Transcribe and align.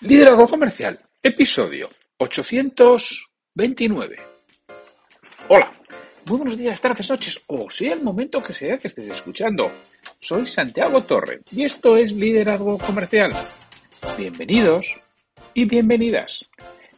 Liderazgo 0.00 0.46
comercial 0.46 1.00
Episodio 1.20 1.90
829. 2.18 4.16
Hola, 5.48 5.72
muy 6.24 6.38
buenos 6.38 6.56
días, 6.56 6.80
tardes, 6.80 7.10
noches, 7.10 7.40
o 7.48 7.68
sea 7.68 7.94
el 7.94 8.02
momento 8.02 8.40
que 8.40 8.52
sea 8.52 8.78
que 8.78 8.86
estés 8.86 9.08
escuchando. 9.10 9.68
Soy 10.20 10.46
Santiago 10.46 11.02
Torre 11.02 11.40
y 11.50 11.64
esto 11.64 11.96
es 11.96 12.12
Liderazgo 12.12 12.78
Comercial. 12.78 13.30
Bienvenidos 14.16 14.86
y 15.52 15.64
bienvenidas. 15.64 16.44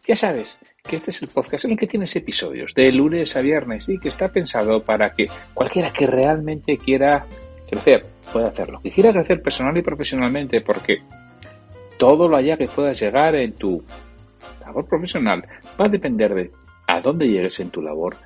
Ya 0.07 0.15
sabes 0.15 0.59
que 0.83 0.97
este 0.97 1.09
es 1.09 1.23
el 1.23 1.29
podcast 1.29 1.65
en 1.65 1.71
el 1.71 1.79
que 1.79 1.87
tienes 1.87 2.15
episodios 2.17 2.75
de 2.75 2.93
lunes 2.93 3.35
a 3.35 3.41
viernes 3.41 3.89
y 3.89 3.99
que 3.99 4.11
está 4.11 4.31
pensado 4.31 4.85
para 4.85 5.15
que 5.15 5.25
cualquiera 5.55 5.91
que 5.91 6.07
realmente 6.07 6.77
quiera 6.77 7.27
crecer 7.67 8.03
pueda 8.31 8.49
hacerlo. 8.49 8.83
Que 8.83 8.91
quiera 8.91 9.11
crecer 9.11 9.41
personal 9.41 9.75
y 9.79 9.83
profesionalmente 9.83 10.61
porque 10.61 10.99
todo 12.01 12.29
lo 12.29 12.37
allá 12.39 12.57
que 12.57 12.67
puedas 12.67 12.99
llegar 12.99 13.35
en 13.35 13.53
tu 13.53 13.85
labor 14.63 14.89
profesional 14.89 15.47
va 15.79 15.85
a 15.85 15.89
depender 15.91 16.35
de 16.35 16.51
a 16.87 16.99
dónde 17.03 17.29
llegues 17.29 17.61
en 17.61 17.69
tu 17.69 17.83
labor 17.83 18.17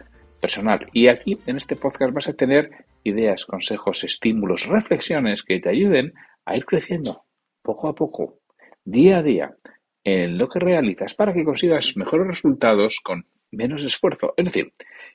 personal. 0.40 0.86
Y 0.92 1.08
aquí 1.08 1.40
en 1.44 1.56
este 1.56 1.74
podcast 1.74 2.14
vas 2.14 2.28
a 2.28 2.34
tener 2.34 2.70
ideas, 3.02 3.44
consejos, 3.44 4.04
estímulos, 4.04 4.66
reflexiones 4.66 5.42
que 5.42 5.58
te 5.58 5.70
ayuden 5.70 6.12
a 6.44 6.56
ir 6.56 6.64
creciendo 6.64 7.24
poco 7.62 7.88
a 7.88 7.96
poco, 7.96 8.38
día 8.84 9.18
a 9.18 9.22
día, 9.24 9.56
en 10.04 10.38
lo 10.38 10.48
que 10.48 10.60
realizas 10.60 11.14
para 11.14 11.34
que 11.34 11.44
consigas 11.44 11.96
mejores 11.96 12.28
resultados 12.28 13.00
con 13.02 13.26
menos 13.50 13.82
esfuerzo. 13.82 14.34
Es 14.36 14.44
decir, 14.44 14.72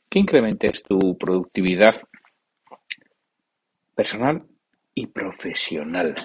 que 0.09 0.20
incrementes 0.20 0.83
tu 0.83 1.17
productividad 1.17 1.95
personal 3.95 4.44
y 4.94 5.08
profesional. 5.08 6.16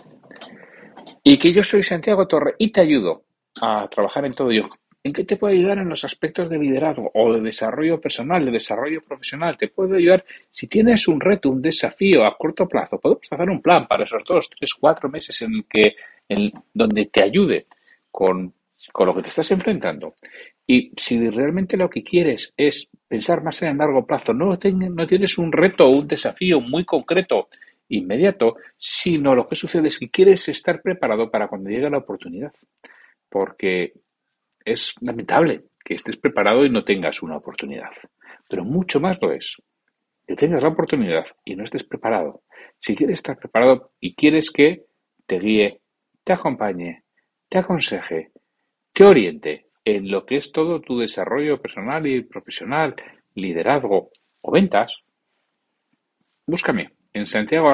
Y 1.25 1.39
que 1.39 1.53
yo 1.53 1.65
soy 1.65 1.83
Santiago 1.83 2.29
Torre 2.29 2.55
y 2.59 2.71
te 2.71 2.83
ayudo 2.83 3.25
a 3.61 3.89
trabajar 3.89 4.25
en 4.27 4.35
todo 4.35 4.51
ello 4.51 4.69
¿En 5.07 5.13
qué 5.13 5.23
te 5.25 5.37
puede 5.37 5.57
ayudar 5.57 5.77
en 5.77 5.91
los 5.91 6.03
aspectos 6.03 6.49
de 6.49 6.59
liderazgo 6.59 7.11
o 7.13 7.35
de 7.35 7.43
desarrollo 7.43 8.01
personal, 8.01 8.43
de 8.43 8.53
desarrollo 8.53 9.03
profesional? 9.03 9.55
Te 9.55 9.69
puede 9.69 9.99
ayudar 9.99 10.25
si 10.51 10.67
tienes 10.67 11.07
un 11.09 11.21
reto, 11.21 11.51
un 11.51 11.61
desafío 11.61 12.25
a 12.25 12.35
corto 12.39 12.67
plazo. 12.67 12.99
Podemos 12.99 13.31
hacer 13.31 13.51
un 13.51 13.61
plan 13.61 13.87
para 13.87 14.05
esos 14.05 14.25
dos, 14.27 14.49
tres, 14.49 14.73
cuatro 14.73 15.11
meses 15.11 15.43
en 15.43 15.57
el 15.57 15.65
que, 15.67 15.97
en, 16.27 16.51
donde 16.73 17.05
te 17.05 17.23
ayude 17.23 17.67
con, 18.11 18.55
con 18.91 19.07
lo 19.07 19.15
que 19.15 19.21
te 19.21 19.29
estás 19.29 19.51
enfrentando. 19.51 20.15
Y 20.67 20.91
si 20.97 21.29
realmente 21.29 21.77
lo 21.77 21.91
que 21.91 22.03
quieres 22.03 22.55
es 22.57 22.89
pensar 23.07 23.43
más 23.43 23.61
en 23.61 23.73
el 23.73 23.77
largo 23.77 24.07
plazo, 24.07 24.33
no, 24.33 24.57
no 24.57 25.07
tienes 25.07 25.37
un 25.37 25.53
reto 25.53 25.85
o 25.85 25.99
un 25.99 26.09
desafío 26.09 26.63
muy 26.63 26.87
concreto, 26.87 27.51
inmediato, 27.97 28.57
sino 28.77 29.35
lo 29.35 29.49
que 29.49 29.57
sucede 29.57 29.89
es 29.89 29.99
que 29.99 30.11
quieres 30.11 30.49
estar 30.49 30.83
preparado 30.83 31.31
para 31.31 31.49
cuando 31.49 31.71
llegue 31.71 31.91
la 31.91 31.99
oportunidad. 31.99 32.53
Porque 33.29 33.95
es 34.65 34.95
lamentable 35.01 35.65
que 35.85 35.95
estés 35.95 36.17
preparado 36.17 36.65
y 36.65 36.71
no 36.71 36.85
tengas 36.85 37.23
una 37.23 37.37
oportunidad. 37.37 37.91
Pero 38.49 38.65
mucho 38.65 39.01
más 39.01 39.19
lo 39.21 39.33
es 39.33 39.57
que 40.27 40.35
tengas 40.35 40.63
la 40.63 40.71
oportunidad 40.71 41.27
y 41.45 41.55
no 41.55 41.65
estés 41.65 41.85
preparado. 41.85 42.43
Si 42.79 42.95
quieres 42.95 43.15
estar 43.15 43.39
preparado 43.39 43.93
y 44.01 44.15
quieres 44.15 44.51
que 44.51 44.85
te 45.27 45.39
guíe, 45.39 45.81
te 46.25 46.33
acompañe, 46.33 47.05
te 47.49 47.59
aconseje, 47.59 48.31
te 48.93 49.05
oriente 49.05 49.67
en 49.85 50.11
lo 50.11 50.25
que 50.25 50.37
es 50.37 50.51
todo 50.51 50.81
tu 50.81 50.99
desarrollo 50.99 51.61
personal 51.61 52.07
y 52.07 52.23
profesional, 52.23 52.95
liderazgo 53.35 54.11
o 54.41 54.51
ventas, 54.51 54.95
búscame 56.47 57.04
en 57.15 57.27
santiago 57.27 57.73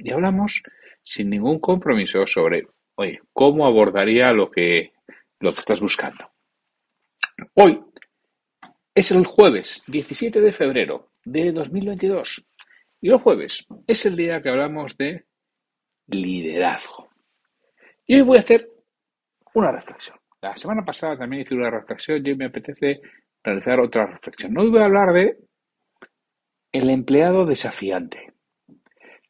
y 0.00 0.10
hablamos 0.10 0.62
sin 1.02 1.30
ningún 1.30 1.60
compromiso 1.60 2.26
sobre, 2.26 2.66
oye, 2.96 3.20
cómo 3.32 3.66
abordaría 3.66 4.32
lo 4.32 4.50
que 4.50 4.92
lo 5.40 5.52
que 5.52 5.60
estás 5.60 5.80
buscando. 5.80 6.30
Hoy 7.54 7.80
es 8.94 9.10
el 9.10 9.24
jueves 9.26 9.82
17 9.86 10.40
de 10.40 10.52
febrero 10.52 11.10
de 11.24 11.52
2022 11.52 12.44
y 13.00 13.10
el 13.10 13.18
jueves 13.18 13.66
es 13.86 14.06
el 14.06 14.16
día 14.16 14.40
que 14.40 14.48
hablamos 14.48 14.96
de 14.96 15.26
liderazgo. 16.06 17.08
Y 18.06 18.16
hoy 18.16 18.22
voy 18.22 18.38
a 18.38 18.40
hacer 18.40 18.68
una 19.54 19.70
reflexión. 19.70 20.18
La 20.40 20.56
semana 20.56 20.84
pasada 20.84 21.18
también 21.18 21.42
hice 21.42 21.54
una 21.54 21.70
reflexión 21.70 22.24
y 22.24 22.30
hoy 22.30 22.36
me 22.36 22.46
apetece 22.46 23.00
realizar 23.42 23.80
otra 23.80 24.06
reflexión. 24.06 24.56
Hoy 24.58 24.70
voy 24.70 24.80
a 24.80 24.86
hablar 24.86 25.12
de 25.12 25.36
el 26.74 26.90
empleado 26.90 27.46
desafiante. 27.46 28.32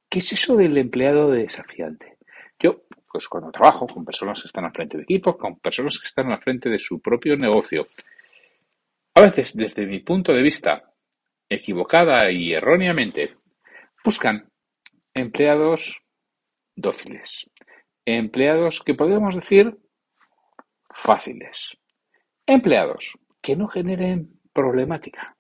¿Qué 0.09 0.21
es 0.21 0.33
eso 0.33 0.57
del 0.57 0.79
empleado 0.79 1.31
desafiante? 1.31 2.17
Yo 2.59 2.85
pues 3.07 3.29
cuando 3.29 3.53
trabajo 3.53 3.87
con 3.87 4.03
personas 4.03 4.41
que 4.41 4.47
están 4.47 4.65
al 4.65 4.73
frente 4.73 4.97
de 4.97 5.03
equipos, 5.03 5.37
con 5.37 5.61
personas 5.61 5.99
que 5.99 6.07
están 6.07 6.33
al 6.33 6.41
frente 6.41 6.71
de 6.71 6.79
su 6.79 7.03
propio 7.03 7.37
negocio, 7.37 7.87
a 9.15 9.21
veces 9.21 9.55
desde 9.55 9.85
mi 9.85 10.01
punto 10.01 10.33
de 10.33 10.43
vista, 10.43 10.91
equivocada 11.47 12.31
y 12.33 12.55
erróneamente, 12.55 13.37
buscan 14.03 14.49
empleados 15.13 16.01
dóciles, 16.75 17.51
empleados 18.07 18.81
que 18.81 18.95
podemos 18.95 19.35
decir 19.35 19.77
fáciles, 20.95 21.77
empleados 22.47 23.13
que 23.43 23.55
no 23.55 23.69
generen 23.69 24.41
problemática. 24.55 25.37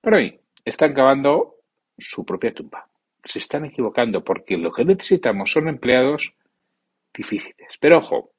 Pero 0.00 0.16
hoy 0.16 0.40
están 0.70 0.92
cavando 0.94 1.56
su 1.98 2.24
propia 2.24 2.54
tumba. 2.54 2.88
Se 3.24 3.38
están 3.38 3.66
equivocando 3.66 4.24
porque 4.24 4.56
lo 4.56 4.72
que 4.72 4.84
necesitamos 4.84 5.50
son 5.50 5.68
empleados 5.68 6.32
difíciles. 7.12 7.76
Pero 7.80 7.98
ojo, 7.98 8.30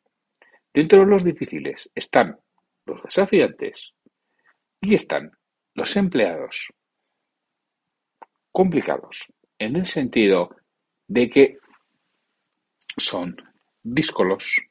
dentro 0.74 1.02
de 1.02 1.06
los 1.06 1.24
difíciles 1.24 1.90
están 1.94 2.40
los 2.86 3.04
desafiantes 3.04 3.94
y 4.82 4.96
están 4.96 5.32
los 5.76 5.96
empleados 5.96 6.70
complicados, 8.52 9.28
en 9.60 9.76
el 9.78 9.86
sentido 9.86 10.56
de 11.08 11.30
que 11.30 11.58
son 12.98 13.38
díscolos, 13.84 14.62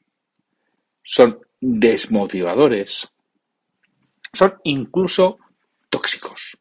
son 1.03 1.39
desmotivadores, 1.59 3.07
son 4.33 4.59
incluso 4.63 5.39
tóxicos. 5.89 6.57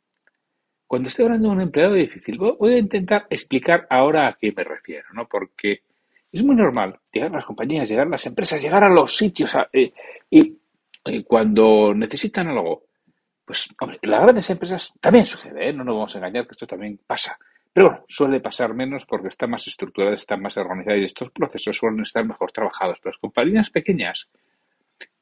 Cuando 0.91 1.09
estoy 1.09 1.27
hablando 1.27 1.47
de 1.47 1.55
un 1.55 1.61
empleado 1.61 1.95
difícil, 1.95 2.37
voy 2.37 2.75
a 2.75 2.79
intentar 2.79 3.25
explicar 3.31 3.87
ahora 3.89 4.27
a 4.27 4.33
qué 4.33 4.51
me 4.51 4.65
refiero, 4.65 5.07
¿no? 5.13 5.29
Porque 5.29 5.83
es 6.33 6.43
muy 6.43 6.57
normal 6.57 6.99
llegar 7.13 7.31
a 7.31 7.37
las 7.37 7.45
compañías, 7.45 7.89
llegar 7.89 8.09
a 8.09 8.11
las 8.11 8.27
empresas, 8.27 8.61
llegar 8.61 8.83
a 8.83 8.89
los 8.89 9.17
sitios 9.17 9.57
eh, 9.73 9.93
y 10.29 11.23
cuando 11.23 11.95
necesitan 11.95 12.49
algo, 12.49 12.87
pues, 13.45 13.69
hombre, 13.81 14.01
las 14.03 14.21
grandes 14.21 14.51
empresas 14.51 14.93
también 15.01 15.27
sucede, 15.27 15.69
¿eh? 15.69 15.73
no 15.73 15.85
nos 15.85 15.95
vamos 15.95 16.15
a 16.17 16.19
engañar 16.19 16.45
que 16.49 16.55
esto 16.55 16.67
también 16.67 16.99
pasa. 17.07 17.39
Pero 17.73 17.87
bueno, 17.87 18.05
suele 18.09 18.41
pasar 18.41 18.75
menos 18.75 19.07
porque 19.07 19.29
está 19.29 19.47
más 19.47 19.65
estructurada, 19.69 20.17
está 20.17 20.37
más 20.37 20.57
organizada 20.57 20.97
y 20.97 21.05
estos 21.05 21.31
procesos 21.31 21.77
suelen 21.77 22.01
estar 22.01 22.25
mejor 22.25 22.51
trabajados. 22.51 22.99
Pero 23.01 23.13
las 23.13 23.21
compañías 23.21 23.71
pequeñas, 23.71 24.27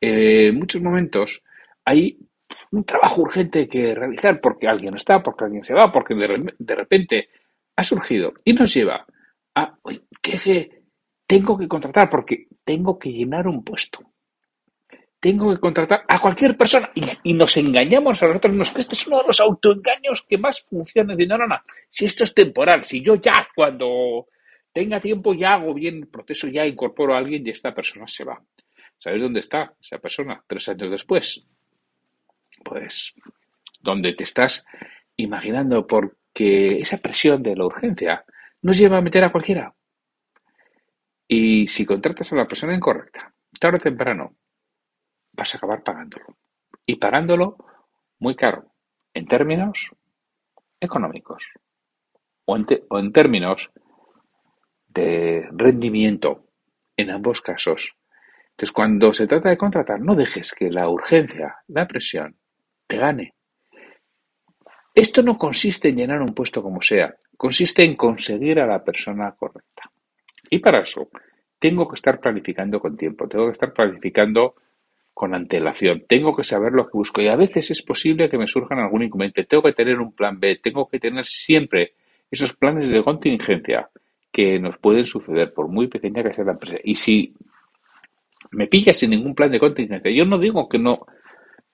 eh, 0.00 0.48
en 0.48 0.58
muchos 0.58 0.80
momentos 0.80 1.42
hay 1.84 2.18
un 2.72 2.84
trabajo 2.84 3.22
urgente 3.22 3.68
que 3.68 3.94
realizar 3.94 4.40
porque 4.40 4.68
alguien 4.68 4.94
está, 4.94 5.22
porque 5.22 5.44
alguien 5.44 5.64
se 5.64 5.74
va, 5.74 5.90
porque 5.90 6.14
de, 6.14 6.74
repente 6.74 7.28
ha 7.76 7.82
surgido 7.82 8.32
y 8.44 8.52
nos 8.52 8.72
lleva 8.74 9.06
a, 9.54 9.78
¿qué, 10.20 10.78
tengo 11.28 11.58
que 11.58 11.68
contratar 11.68 12.08
porque 12.08 12.48
tengo 12.64 12.98
que 12.98 13.10
llenar 13.10 13.46
un 13.46 13.62
puesto. 13.62 14.00
Tengo 15.20 15.52
que 15.52 15.60
contratar 15.60 16.04
a 16.08 16.18
cualquier 16.20 16.56
persona 16.56 16.90
y, 17.22 17.34
nos 17.34 17.56
engañamos 17.56 18.22
a 18.22 18.28
nosotros 18.28 18.72
que 18.72 18.80
esto 18.80 18.94
es 18.94 19.06
uno 19.08 19.18
de 19.18 19.26
los 19.26 19.40
autoengaños 19.40 20.24
que 20.26 20.38
más 20.38 20.62
funciona. 20.62 21.14
De, 21.14 21.26
no, 21.26 21.36
no, 21.36 21.46
no, 21.46 21.56
si 21.88 22.06
esto 22.06 22.24
es 22.24 22.32
temporal, 22.32 22.84
si 22.84 23.02
yo 23.02 23.16
ya 23.16 23.48
cuando 23.54 24.28
tenga 24.72 25.00
tiempo 25.00 25.34
ya 25.34 25.54
hago 25.54 25.74
bien 25.74 25.96
el 25.96 26.08
proceso, 26.08 26.48
ya 26.48 26.64
incorporo 26.64 27.14
a 27.14 27.18
alguien 27.18 27.46
y 27.46 27.50
esta 27.50 27.74
persona 27.74 28.06
se 28.06 28.24
va. 28.24 28.40
¿Sabes 28.96 29.20
dónde 29.20 29.40
está 29.40 29.74
esa 29.80 29.98
persona 29.98 30.42
tres 30.46 30.68
años 30.68 30.90
después? 30.90 31.44
Pues 32.64 33.14
donde 33.80 34.14
te 34.14 34.24
estás 34.24 34.64
imaginando, 35.16 35.86
porque 35.86 36.78
esa 36.80 36.98
presión 36.98 37.42
de 37.42 37.56
la 37.56 37.66
urgencia 37.66 38.24
nos 38.62 38.78
lleva 38.78 38.98
a 38.98 39.02
meter 39.02 39.24
a 39.24 39.30
cualquiera 39.30 39.74
Y 41.26 41.66
si 41.68 41.86
contratas 41.86 42.32
a 42.32 42.36
la 42.36 42.46
persona 42.46 42.74
incorrecta, 42.74 43.32
tarde 43.58 43.78
o 43.78 43.80
temprano, 43.80 44.36
vas 45.32 45.54
a 45.54 45.58
acabar 45.58 45.82
pagándolo. 45.82 46.26
Y 46.86 46.96
pagándolo 46.96 47.56
muy 48.18 48.34
caro, 48.34 48.72
en 49.14 49.26
términos 49.26 49.90
económicos 50.80 51.44
o 52.44 52.56
en, 52.56 53.12
términos 53.12 53.70
de 54.88 55.46
rendimiento 55.52 56.46
en 56.96 57.10
ambos 57.10 57.42
casos. 57.42 57.94
Entonces, 58.50 58.72
cuando 58.72 59.12
se 59.12 59.26
trata 59.26 59.50
de 59.50 59.58
contratar, 59.58 60.00
no 60.00 60.14
dejes 60.14 60.52
que 60.52 60.70
la 60.70 60.88
urgencia, 60.88 61.56
la 61.68 61.86
presión, 61.86 62.36
te 62.88 62.96
gane. 62.96 63.34
Esto 64.94 65.22
no 65.22 65.38
consiste 65.38 65.90
en 65.90 65.96
llenar 65.96 66.20
un 66.20 66.34
puesto 66.34 66.60
como 66.60 66.82
sea, 66.82 67.14
consiste 67.36 67.84
en 67.84 67.94
conseguir 67.94 68.58
a 68.58 68.66
la 68.66 68.82
persona 68.82 69.32
correcta. 69.38 69.90
Y 70.50 70.58
para 70.58 70.80
eso 70.80 71.08
tengo 71.58 71.86
que 71.86 71.94
estar 71.94 72.18
planificando 72.18 72.80
con 72.80 72.96
tiempo, 72.96 73.28
tengo 73.28 73.46
que 73.46 73.52
estar 73.52 73.72
planificando 73.72 74.54
con 75.14 75.34
antelación, 75.34 76.04
tengo 76.08 76.34
que 76.34 76.44
saber 76.44 76.72
lo 76.72 76.86
que 76.86 76.96
busco 76.96 77.20
y 77.20 77.28
a 77.28 77.36
veces 77.36 77.70
es 77.70 77.82
posible 77.82 78.30
que 78.30 78.38
me 78.38 78.46
surjan 78.46 78.78
algún 78.78 79.02
inconveniente, 79.02 79.44
tengo 79.44 79.62
que 79.64 79.72
tener 79.72 80.00
un 80.00 80.12
plan 80.12 80.40
B, 80.40 80.58
tengo 80.62 80.88
que 80.88 80.98
tener 80.98 81.26
siempre 81.26 81.92
esos 82.30 82.54
planes 82.54 82.88
de 82.88 83.02
contingencia 83.02 83.88
que 84.32 84.58
nos 84.58 84.78
pueden 84.78 85.06
suceder 85.06 85.52
por 85.52 85.68
muy 85.68 85.88
pequeña 85.88 86.22
que 86.22 86.32
sea 86.32 86.44
la 86.44 86.52
empresa. 86.52 86.78
Y 86.84 86.94
si 86.94 87.34
me 88.52 88.66
pillas 88.66 88.96
sin 88.96 89.10
ningún 89.10 89.34
plan 89.34 89.50
de 89.50 89.58
contingencia, 89.58 90.10
yo 90.10 90.24
no 90.24 90.38
digo 90.38 90.68
que 90.68 90.78
no 90.78 91.06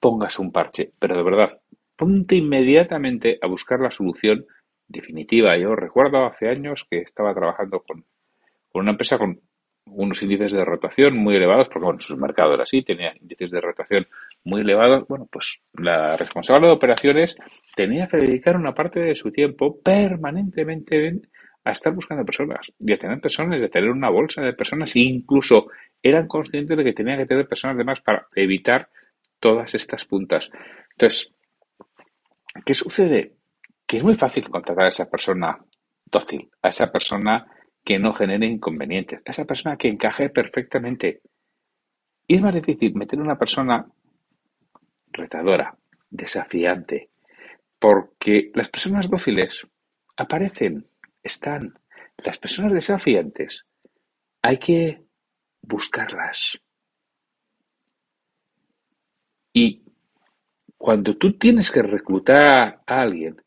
pongas 0.04 0.38
un 0.38 0.52
parche, 0.52 0.90
pero 0.98 1.16
de 1.16 1.22
verdad, 1.22 1.62
ponte 1.96 2.36
inmediatamente 2.36 3.38
a 3.40 3.46
buscar 3.46 3.80
la 3.80 3.90
solución 3.90 4.44
definitiva. 4.86 5.56
Yo 5.56 5.74
recuerdo 5.74 6.26
hace 6.26 6.50
años 6.50 6.86
que 6.90 6.98
estaba 6.98 7.32
trabajando 7.32 7.80
con, 7.80 8.04
una 8.74 8.90
empresa 8.90 9.16
con 9.16 9.40
unos 9.86 10.22
índices 10.22 10.52
de 10.52 10.62
rotación 10.62 11.16
muy 11.16 11.36
elevados, 11.36 11.68
porque 11.68 11.86
bueno, 11.86 12.00
su 12.00 12.18
mercado 12.18 12.52
era 12.52 12.64
así, 12.64 12.82
tenía 12.82 13.14
índices 13.18 13.50
de 13.50 13.62
rotación 13.62 14.06
muy 14.44 14.60
elevados. 14.60 15.08
Bueno, 15.08 15.26
pues 15.32 15.62
la 15.72 16.18
responsable 16.18 16.66
de 16.66 16.74
operaciones 16.74 17.34
tenía 17.74 18.06
que 18.06 18.18
dedicar 18.18 18.56
una 18.56 18.74
parte 18.74 19.00
de 19.00 19.14
su 19.14 19.32
tiempo 19.32 19.80
permanentemente 19.82 21.22
a 21.64 21.70
estar 21.70 21.94
buscando 21.94 22.26
personas 22.26 22.66
y 22.78 22.92
a 22.92 22.98
tener 22.98 23.22
personas, 23.22 23.58
y 23.58 23.64
a 23.64 23.70
tener 23.70 23.88
una 23.88 24.10
bolsa 24.10 24.42
de 24.42 24.52
personas, 24.52 24.94
e 24.96 25.00
incluso 25.00 25.68
eran 26.02 26.28
conscientes 26.28 26.76
de 26.76 26.84
que 26.84 26.92
tenía 26.92 27.16
que 27.16 27.24
tener 27.24 27.48
personas 27.48 27.78
de 27.78 27.84
más 27.84 28.02
para 28.02 28.26
evitar 28.36 28.90
todas 29.40 29.74
estas 29.74 30.04
puntas. 30.04 30.50
Entonces, 30.92 31.32
¿qué 32.64 32.74
sucede? 32.74 33.36
Que 33.86 33.98
es 33.98 34.04
muy 34.04 34.14
fácil 34.14 34.48
contratar 34.48 34.86
a 34.86 34.88
esa 34.88 35.10
persona 35.10 35.58
dócil, 36.06 36.50
a 36.62 36.68
esa 36.68 36.90
persona 36.90 37.46
que 37.84 37.98
no 37.98 38.14
genere 38.14 38.46
inconvenientes, 38.46 39.20
a 39.24 39.30
esa 39.30 39.44
persona 39.44 39.76
que 39.76 39.88
encaje 39.88 40.30
perfectamente. 40.30 41.20
Y 42.26 42.36
es 42.36 42.42
más 42.42 42.54
difícil 42.54 42.94
meter 42.94 43.20
una 43.20 43.38
persona 43.38 43.86
retadora, 45.12 45.76
desafiante, 46.10 47.10
porque 47.78 48.50
las 48.54 48.68
personas 48.68 49.10
dóciles 49.10 49.66
aparecen, 50.16 50.86
están. 51.22 51.78
Las 52.16 52.38
personas 52.38 52.72
desafiantes 52.72 53.64
hay 54.40 54.58
que 54.58 55.04
buscarlas. 55.60 56.58
Y 59.54 59.82
cuando 60.76 61.16
tú 61.16 61.38
tienes 61.38 61.70
que 61.70 61.80
reclutar 61.80 62.82
a 62.84 63.00
alguien, 63.00 63.40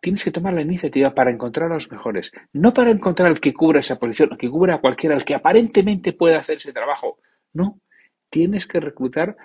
tienes 0.00 0.24
que 0.24 0.32
tomar 0.32 0.54
la 0.54 0.62
iniciativa 0.62 1.14
para 1.14 1.30
encontrar 1.30 1.70
a 1.70 1.74
los 1.74 1.92
mejores, 1.92 2.32
no 2.54 2.72
para 2.72 2.90
encontrar 2.90 3.28
al 3.28 3.40
que 3.40 3.52
cubra 3.52 3.80
esa 3.80 3.98
posición, 3.98 4.36
que 4.38 4.48
cubra 4.48 4.76
a 4.76 4.80
cualquiera, 4.80 5.14
al 5.14 5.24
que 5.24 5.34
aparentemente 5.34 6.14
pueda 6.14 6.38
hacer 6.38 6.56
ese 6.56 6.72
trabajo. 6.72 7.18
No, 7.52 7.78
tienes 8.30 8.66
que 8.66 8.80
reclutar 8.80 9.36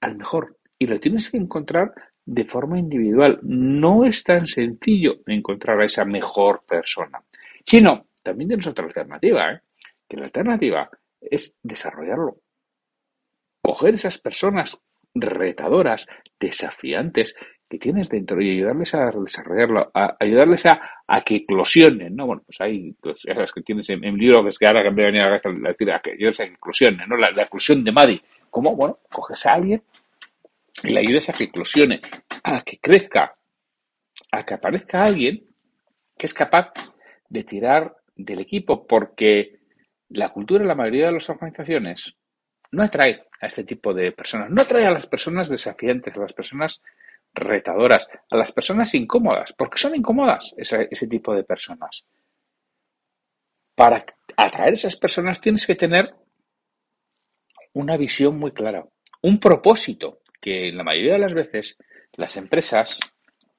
al 0.00 0.16
mejor 0.16 0.56
y 0.78 0.86
lo 0.86 0.98
tienes 0.98 1.30
que 1.30 1.36
encontrar 1.36 1.92
de 2.24 2.44
forma 2.46 2.78
individual. 2.78 3.38
No 3.42 4.06
es 4.06 4.24
tan 4.24 4.46
sencillo 4.46 5.16
encontrar 5.26 5.80
a 5.82 5.84
esa 5.84 6.06
mejor 6.06 6.64
persona, 6.66 7.22
sino 7.64 8.06
también 8.22 8.48
tienes 8.48 8.66
otra 8.66 8.86
alternativa, 8.86 9.52
¿eh? 9.52 9.60
que 10.08 10.16
la 10.16 10.24
alternativa 10.24 10.88
es 11.20 11.54
desarrollarlo. 11.62 12.38
Coger 13.60 13.94
esas 13.94 14.18
personas 14.18 14.80
retadoras, 15.20 16.06
desafiantes, 16.38 17.34
que 17.68 17.78
tienes 17.78 18.08
dentro 18.08 18.40
y 18.40 18.50
ayudarles 18.50 18.94
a 18.94 19.10
desarrollarlo, 19.10 19.90
a 19.92 20.16
ayudarles 20.18 20.64
a, 20.66 20.80
que 21.24 21.36
eclosionen, 21.36 22.16
¿no? 22.16 22.26
Bueno, 22.26 22.42
pues 22.46 22.60
hay, 22.60 22.92
pues, 22.92 23.20
que 23.52 23.62
tienes 23.62 23.90
en, 23.90 24.04
en 24.04 24.16
libro 24.16 24.42
que 24.42 24.48
es 24.48 24.58
que 24.58 24.66
ahora 24.66 24.82
que 24.82 24.90
venir 24.90 25.20
a 25.20 25.40
decir 25.68 25.92
a 25.92 26.00
que 26.00 26.12
ayudarles 26.12 26.40
a 26.40 26.44
que 26.46 26.54
eclosionen, 26.54 27.08
¿no? 27.08 27.16
La, 27.16 27.30
la 27.30 27.42
eclosión 27.42 27.84
de 27.84 27.92
Maddy. 27.92 28.20
¿Cómo? 28.50 28.74
Bueno, 28.74 28.98
coges 29.10 29.44
a 29.44 29.52
alguien 29.52 29.82
y 30.82 30.90
le 30.90 31.00
ayudes 31.00 31.28
a 31.28 31.32
que 31.34 31.44
eclosione, 31.44 32.00
a 32.42 32.62
que 32.62 32.78
crezca, 32.78 33.36
a 34.32 34.44
que 34.44 34.54
aparezca 34.54 35.02
alguien 35.02 35.44
que 36.16 36.26
es 36.26 36.34
capaz 36.34 36.72
de 37.28 37.44
tirar 37.44 37.96
del 38.16 38.40
equipo, 38.40 38.86
porque 38.86 39.58
la 40.08 40.30
cultura 40.30 40.62
en 40.62 40.68
la 40.68 40.74
mayoría 40.74 41.06
de 41.06 41.12
las 41.12 41.28
organizaciones 41.28 42.14
no 42.72 42.82
atrae 42.82 43.24
a 43.40 43.46
este 43.46 43.64
tipo 43.64 43.94
de 43.94 44.12
personas, 44.12 44.50
no 44.50 44.62
atrae 44.62 44.86
a 44.86 44.90
las 44.90 45.06
personas 45.06 45.48
desafiantes, 45.48 46.16
a 46.16 46.20
las 46.20 46.32
personas 46.32 46.80
retadoras, 47.34 48.08
a 48.30 48.36
las 48.36 48.52
personas 48.52 48.94
incómodas, 48.94 49.52
porque 49.56 49.78
son 49.78 49.94
incómodas 49.94 50.52
ese, 50.56 50.88
ese 50.90 51.06
tipo 51.06 51.34
de 51.34 51.44
personas. 51.44 52.04
Para 53.74 54.04
atraer 54.36 54.70
a 54.70 54.74
esas 54.74 54.96
personas 54.96 55.40
tienes 55.40 55.66
que 55.66 55.76
tener 55.76 56.10
una 57.74 57.96
visión 57.96 58.38
muy 58.38 58.52
clara, 58.52 58.84
un 59.22 59.38
propósito 59.38 60.20
que 60.40 60.72
la 60.72 60.84
mayoría 60.84 61.14
de 61.14 61.20
las 61.20 61.34
veces 61.34 61.76
las 62.14 62.36
empresas 62.36 62.98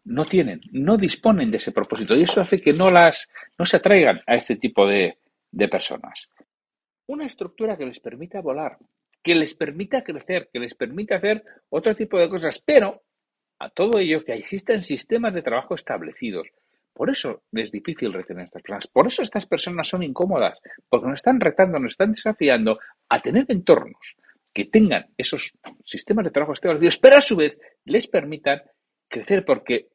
no 0.06 0.26
tienen, 0.26 0.62
no 0.72 0.98
disponen 0.98 1.52
de 1.52 1.58
ese 1.58 1.72
propósito 1.72 2.16
y 2.16 2.24
eso 2.24 2.42
hace 2.42 2.60
que 2.60 2.74
no 2.74 2.90
las 2.92 3.30
no 3.58 3.66
se 3.66 3.78
atraigan 3.78 4.22
a 4.26 4.36
este 4.36 4.56
tipo 4.56 4.88
de, 4.88 5.20
de 5.52 5.68
personas. 5.68 6.28
Una 7.08 7.26
estructura 7.26 7.78
que 7.78 7.86
les 7.86 8.00
permita 8.00 8.42
volar, 8.42 8.78
que 9.24 9.36
les 9.36 9.54
permita 9.54 10.04
crecer, 10.04 10.50
que 10.52 10.60
les 10.60 10.76
permita 10.76 11.16
hacer 11.16 11.44
otro 11.70 11.96
tipo 11.96 12.18
de 12.18 12.30
cosas, 12.30 12.60
pero 12.60 13.04
a 13.60 13.70
todo 13.70 14.00
ello 14.00 14.24
que 14.24 14.34
existen 14.34 14.84
sistemas 14.84 15.34
de 15.34 15.42
trabajo 15.42 15.76
establecidos. 15.76 16.48
Por 16.94 17.10
eso 17.10 17.44
es 17.52 17.72
difícil 17.72 18.12
retener 18.14 18.42
a 18.42 18.46
estas 18.46 18.62
personas. 18.62 18.88
Por 18.88 19.08
eso 19.08 19.22
estas 19.22 19.46
personas 19.46 19.88
son 19.88 20.04
incómodas, 20.04 20.60
porque 20.90 21.08
nos 21.08 21.20
están 21.20 21.40
retando, 21.40 21.80
nos 21.80 21.94
están 21.94 22.12
desafiando 22.12 22.80
a 23.10 23.22
tener 23.22 23.46
entornos 23.48 24.16
que 24.54 24.66
tengan 24.66 25.06
esos 25.18 25.54
sistemas 25.86 26.26
de 26.26 26.32
trabajo 26.32 26.54
establecidos, 26.54 26.98
pero 26.98 27.18
a 27.18 27.22
su 27.22 27.36
vez 27.36 27.58
les 27.86 28.08
permitan 28.08 28.62
crecer 29.08 29.46
porque 29.46 29.90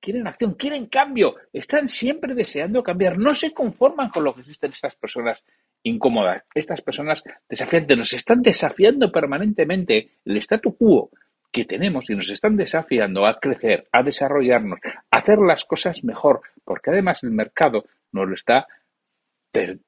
quieren 0.00 0.26
acción, 0.26 0.54
quieren 0.54 0.86
cambio, 0.86 1.36
están 1.52 1.88
siempre 1.88 2.34
deseando 2.34 2.82
cambiar, 2.82 3.18
no 3.18 3.34
se 3.34 3.52
conforman 3.52 4.10
con 4.10 4.24
lo 4.24 4.34
que 4.34 4.40
existen 4.40 4.72
estas 4.72 4.96
personas 4.96 5.42
incómodas, 5.82 6.42
estas 6.54 6.82
personas 6.82 7.22
desafiantes, 7.48 7.96
nos 7.96 8.12
están 8.12 8.42
desafiando 8.42 9.10
permanentemente 9.10 10.10
el 10.24 10.36
statu 10.38 10.76
quo 10.76 11.10
que 11.52 11.64
tenemos 11.64 12.08
y 12.10 12.14
nos 12.14 12.30
están 12.30 12.56
desafiando 12.56 13.26
a 13.26 13.40
crecer, 13.40 13.88
a 13.92 14.02
desarrollarnos, 14.02 14.78
a 14.84 15.18
hacer 15.18 15.38
las 15.38 15.64
cosas 15.64 16.04
mejor, 16.04 16.40
porque 16.64 16.90
además 16.90 17.24
el 17.24 17.30
mercado 17.30 17.84
nos 18.12 18.28
lo 18.28 18.34
está, 18.34 18.66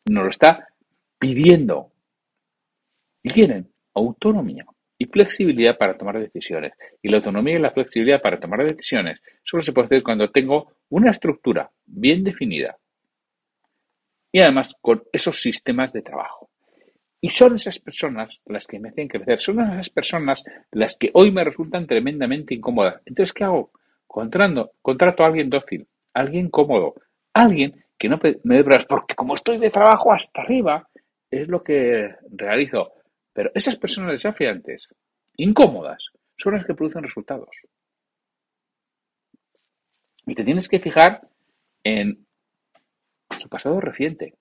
nos 0.08 0.24
lo 0.24 0.30
está 0.30 0.68
pidiendo. 1.18 1.92
Y 3.22 3.30
quieren 3.30 3.68
autonomía 3.94 4.66
y 4.98 5.06
flexibilidad 5.06 5.78
para 5.78 5.96
tomar 5.96 6.18
decisiones. 6.18 6.72
Y 7.00 7.08
la 7.08 7.18
autonomía 7.18 7.56
y 7.56 7.60
la 7.60 7.70
flexibilidad 7.70 8.20
para 8.20 8.40
tomar 8.40 8.66
decisiones 8.66 9.20
solo 9.44 9.62
se 9.62 9.72
puede 9.72 9.86
hacer 9.86 10.02
cuando 10.02 10.30
tengo 10.30 10.72
una 10.88 11.10
estructura 11.10 11.70
bien 11.86 12.24
definida 12.24 12.76
y 14.32 14.40
además 14.40 14.74
con 14.80 15.04
esos 15.12 15.40
sistemas 15.40 15.92
de 15.92 16.02
trabajo. 16.02 16.50
Y 17.20 17.28
son 17.28 17.54
esas 17.54 17.78
personas 17.78 18.40
las 18.46 18.66
que 18.66 18.80
me 18.80 18.88
hacen 18.88 19.06
crecer, 19.06 19.40
son 19.40 19.60
esas 19.60 19.90
personas 19.90 20.42
las 20.72 20.96
que 20.96 21.10
hoy 21.14 21.30
me 21.30 21.44
resultan 21.44 21.86
tremendamente 21.86 22.54
incómodas. 22.54 23.00
Entonces, 23.04 23.32
¿qué 23.32 23.44
hago? 23.44 23.70
Contrato, 24.08 25.22
a 25.22 25.26
alguien 25.26 25.48
dócil, 25.48 25.86
alguien 26.14 26.50
cómodo, 26.50 26.94
alguien 27.32 27.84
que 27.96 28.08
no 28.08 28.18
me 28.42 28.56
dé 28.56 28.64
porque 28.88 29.14
como 29.14 29.34
estoy 29.34 29.58
de 29.58 29.70
trabajo 29.70 30.12
hasta 30.12 30.42
arriba, 30.42 30.88
es 31.30 31.46
lo 31.46 31.62
que 31.62 32.16
realizo. 32.30 32.92
Pero 33.32 33.50
esas 33.54 33.76
personas 33.76 34.10
desafiantes, 34.10 34.88
incómodas, 35.36 36.06
son 36.36 36.54
las 36.54 36.66
que 36.66 36.74
producen 36.74 37.04
resultados. 37.04 37.48
Y 40.26 40.34
te 40.34 40.44
tienes 40.44 40.68
que 40.68 40.80
fijar 40.80 41.28
en 41.84 42.26
su 43.38 43.48
pasado 43.48 43.80
reciente. 43.80 44.34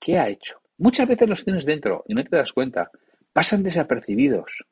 ¿Qué 0.00 0.18
ha 0.18 0.28
hecho? 0.28 0.60
Muchas 0.78 1.08
veces 1.08 1.28
los 1.28 1.44
tienes 1.44 1.64
dentro 1.64 2.04
y 2.08 2.14
no 2.14 2.24
te 2.24 2.36
das 2.36 2.52
cuenta. 2.52 2.90
Pasan 3.32 3.62
desapercibidos. 3.62 4.64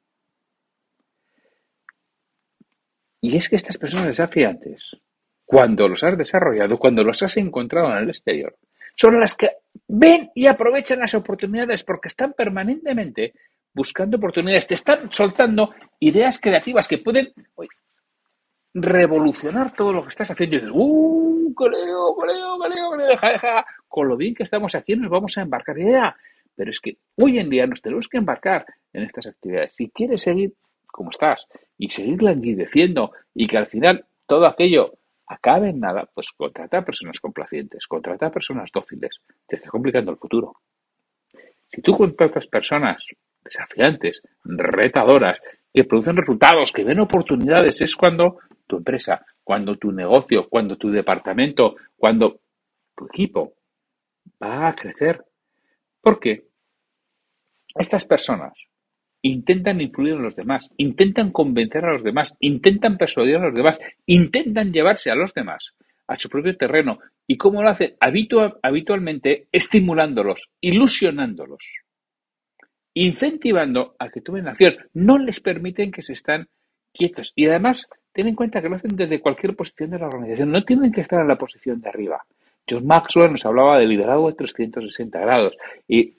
Y 3.21 3.37
es 3.37 3.49
que 3.49 3.57
estas 3.57 3.79
personas 3.79 4.07
desafiantes, 4.07 4.97
cuando 5.45 5.89
los 5.89 6.03
has 6.05 6.17
desarrollado, 6.17 6.79
cuando 6.79 7.03
los 7.03 7.23
has 7.23 7.37
encontrado 7.37 7.91
en 7.93 7.99
el 7.99 8.09
exterior, 8.09 8.57
son 8.95 9.19
las 9.21 9.35
que 9.35 9.51
ven 9.87 10.31
y 10.35 10.47
aprovechan 10.47 11.01
las 11.01 11.15
oportunidades 11.15 11.85
porque 11.85 12.09
están 12.09 12.33
permanentemente 12.33 13.35
buscando 13.75 14.17
oportunidades, 14.17 14.67
te 14.67 14.75
están 14.75 15.13
soltando 15.13 15.75
ideas 16.01 16.41
creativas 16.41 16.89
que 16.89 16.99
pueden 16.99 17.33
revolucionar 18.75 19.75
todo 19.75 19.93
lo 19.93 20.03
que 20.03 20.09
estás 20.09 20.31
haciendo. 20.31 20.57
Y 20.57 20.59
dices, 20.61 20.75
¡uh! 20.75 21.53
Coleo, 21.55 22.15
coleo, 22.15 22.57
coleo, 22.59 22.91
coleo, 22.91 23.17
ja, 23.17 23.65
con 23.89 24.09
lo 24.09 24.17
bien 24.17 24.35
que 24.35 24.45
estamos 24.45 24.75
aquí 24.75 24.95
nos 24.95 25.11
vamos 25.11 25.37
a 25.39 25.43
embarcar. 25.43 25.77
Ya, 25.79 26.17
pero 26.55 26.71
es 26.71 26.81
que 26.81 26.99
hoy 27.17 27.39
en 27.39 27.51
día 27.51 27.67
nos 27.67 27.83
tenemos 27.83 28.09
que 28.09 28.19
embarcar 28.19 28.67
en 28.93 29.03
estas 29.03 29.27
actividades. 29.27 29.73
Si 29.73 29.91
quieres 29.91 30.23
seguir 30.23 30.53
como 30.93 31.11
estás 31.11 31.47
y 31.79 31.91
seguir 31.91 32.23
languideciendo 32.23 33.13
y 33.35 33.47
que 33.47 33.59
al 33.59 33.67
final 33.67 34.05
todo 34.27 34.49
aquello 34.49 34.93
acabe 35.27 35.71
en 35.71 35.81
nada, 35.81 36.09
pues 36.15 36.29
contrata 36.37 36.79
a 36.79 36.85
personas 36.85 37.21
complacientes, 37.21 37.87
contrata 37.87 38.27
a 38.27 38.31
personas 38.31 38.71
dóciles. 38.73 39.21
Te 39.47 39.57
está 39.57 39.71
complicando 39.71 40.11
el 40.11 40.19
futuro. 40.19 40.57
Si 41.69 41.83
tú 41.83 41.97
contratas 41.97 42.47
personas 42.47 43.05
desafiantes, 43.45 44.23
retadoras, 44.45 45.39
que 45.73 45.85
producen 45.85 46.17
resultados, 46.17 46.73
que 46.73 46.83
ven 46.83 46.99
oportunidades, 46.99 47.81
es 47.81 47.95
cuando 47.95 48.39
tu 48.69 48.77
empresa, 48.77 49.27
cuando 49.43 49.77
tu 49.77 49.91
negocio, 49.91 50.49
cuando 50.49 50.77
tu 50.77 50.91
departamento, 50.91 51.77
cuando 51.97 52.41
tu 52.95 53.07
equipo 53.07 53.55
va 54.41 54.69
a 54.69 54.75
crecer. 54.77 55.25
Porque 56.01 56.45
estas 57.75 58.05
personas 58.05 58.53
intentan 59.23 59.81
influir 59.81 60.15
en 60.15 60.23
los 60.23 60.37
demás, 60.37 60.71
intentan 60.77 61.33
convencer 61.33 61.85
a 61.85 61.93
los 61.93 62.05
demás, 62.05 62.37
intentan 62.39 62.97
persuadir 62.97 63.37
a 63.37 63.47
los 63.47 63.55
demás, 63.55 63.81
intentan 64.07 64.73
llevarse 64.73 65.11
a 65.11 65.17
los 65.17 65.35
demás 65.35 65.75
a 66.09 66.17
su 66.17 66.29
propio 66.29 66.57
terreno. 66.57 66.99
¿Y 67.27 67.37
cómo 67.37 67.63
lo 67.63 67.69
hacen? 67.69 67.95
habitualmente 68.01 69.47
estimulándolos, 69.53 70.49
ilusionándolos, 70.61 71.63
incentivando 72.95 73.95
a 73.99 74.09
que 74.09 74.23
tomen 74.23 74.49
acción. 74.49 74.77
No 74.95 75.19
les 75.19 75.41
permiten 75.41 75.93
que 75.93 76.03
se 76.03 76.15
están 76.15 76.49
quietos. 76.99 77.33
Y 77.35 77.47
además, 77.47 77.89
ten 78.13 78.29
en 78.29 78.35
cuenta 78.35 78.61
que 78.61 78.69
lo 78.69 78.77
hacen 78.77 78.97
desde 78.97 79.21
cualquier 79.21 79.57
posición 79.57 79.91
de 79.91 79.99
la 79.99 80.09
organización. 80.09 80.53
No 80.53 80.65
tienen 80.65 80.93
que 80.93 81.01
estar 81.01 81.21
en 81.21 81.29
la 81.29 81.39
posición 81.39 81.81
de 81.81 81.89
arriba. 81.89 82.23
John 82.69 82.87
Maxwell 82.87 83.33
nos 83.33 83.47
hablaba 83.47 83.79
de 83.79 83.87
liderazgo 83.87 84.29
de 84.29 84.37
360 84.37 85.19
grados. 85.21 85.57
Y 85.87 86.15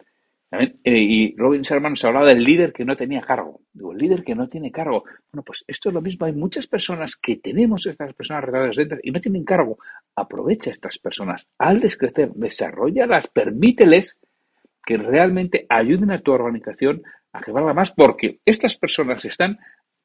eh, 0.51 0.73
y 0.83 1.35
Robin 1.35 1.61
Sherman 1.61 1.91
nos 1.91 2.03
hablaba 2.05 2.25
del 2.25 2.43
líder 2.43 2.73
que 2.73 2.83
no 2.83 2.95
tenía 2.95 3.21
cargo. 3.21 3.61
Digo, 3.71 3.91
el 3.91 3.99
líder 3.99 4.23
que 4.23 4.33
no 4.33 4.47
tiene 4.47 4.71
cargo. 4.71 5.03
Bueno, 5.31 5.43
pues 5.45 5.63
esto 5.67 5.89
es 5.89 5.95
lo 5.95 6.01
mismo. 6.01 6.25
Hay 6.25 6.33
muchas 6.33 6.65
personas 6.65 7.15
que 7.15 7.37
tenemos 7.37 7.85
estas 7.85 8.13
personas 8.13 8.45
retadoras 8.45 8.75
dentro 8.75 8.97
y 9.03 9.11
no 9.11 9.21
tienen 9.21 9.43
cargo. 9.43 9.77
Aprovecha 10.15 10.71
a 10.71 10.73
estas 10.73 10.97
personas. 10.97 11.49
Al 11.59 11.79
descrecer, 11.79 12.31
desarrollalas, 12.33 13.27
permíteles 13.27 14.17
que 14.83 14.97
realmente 14.97 15.67
ayuden 15.69 16.11
a 16.11 16.19
tu 16.19 16.31
organización 16.31 17.03
a 17.31 17.41
que 17.41 17.51
valga 17.51 17.75
más 17.75 17.91
porque 17.91 18.39
estas 18.43 18.75
personas 18.75 19.23
están 19.25 19.59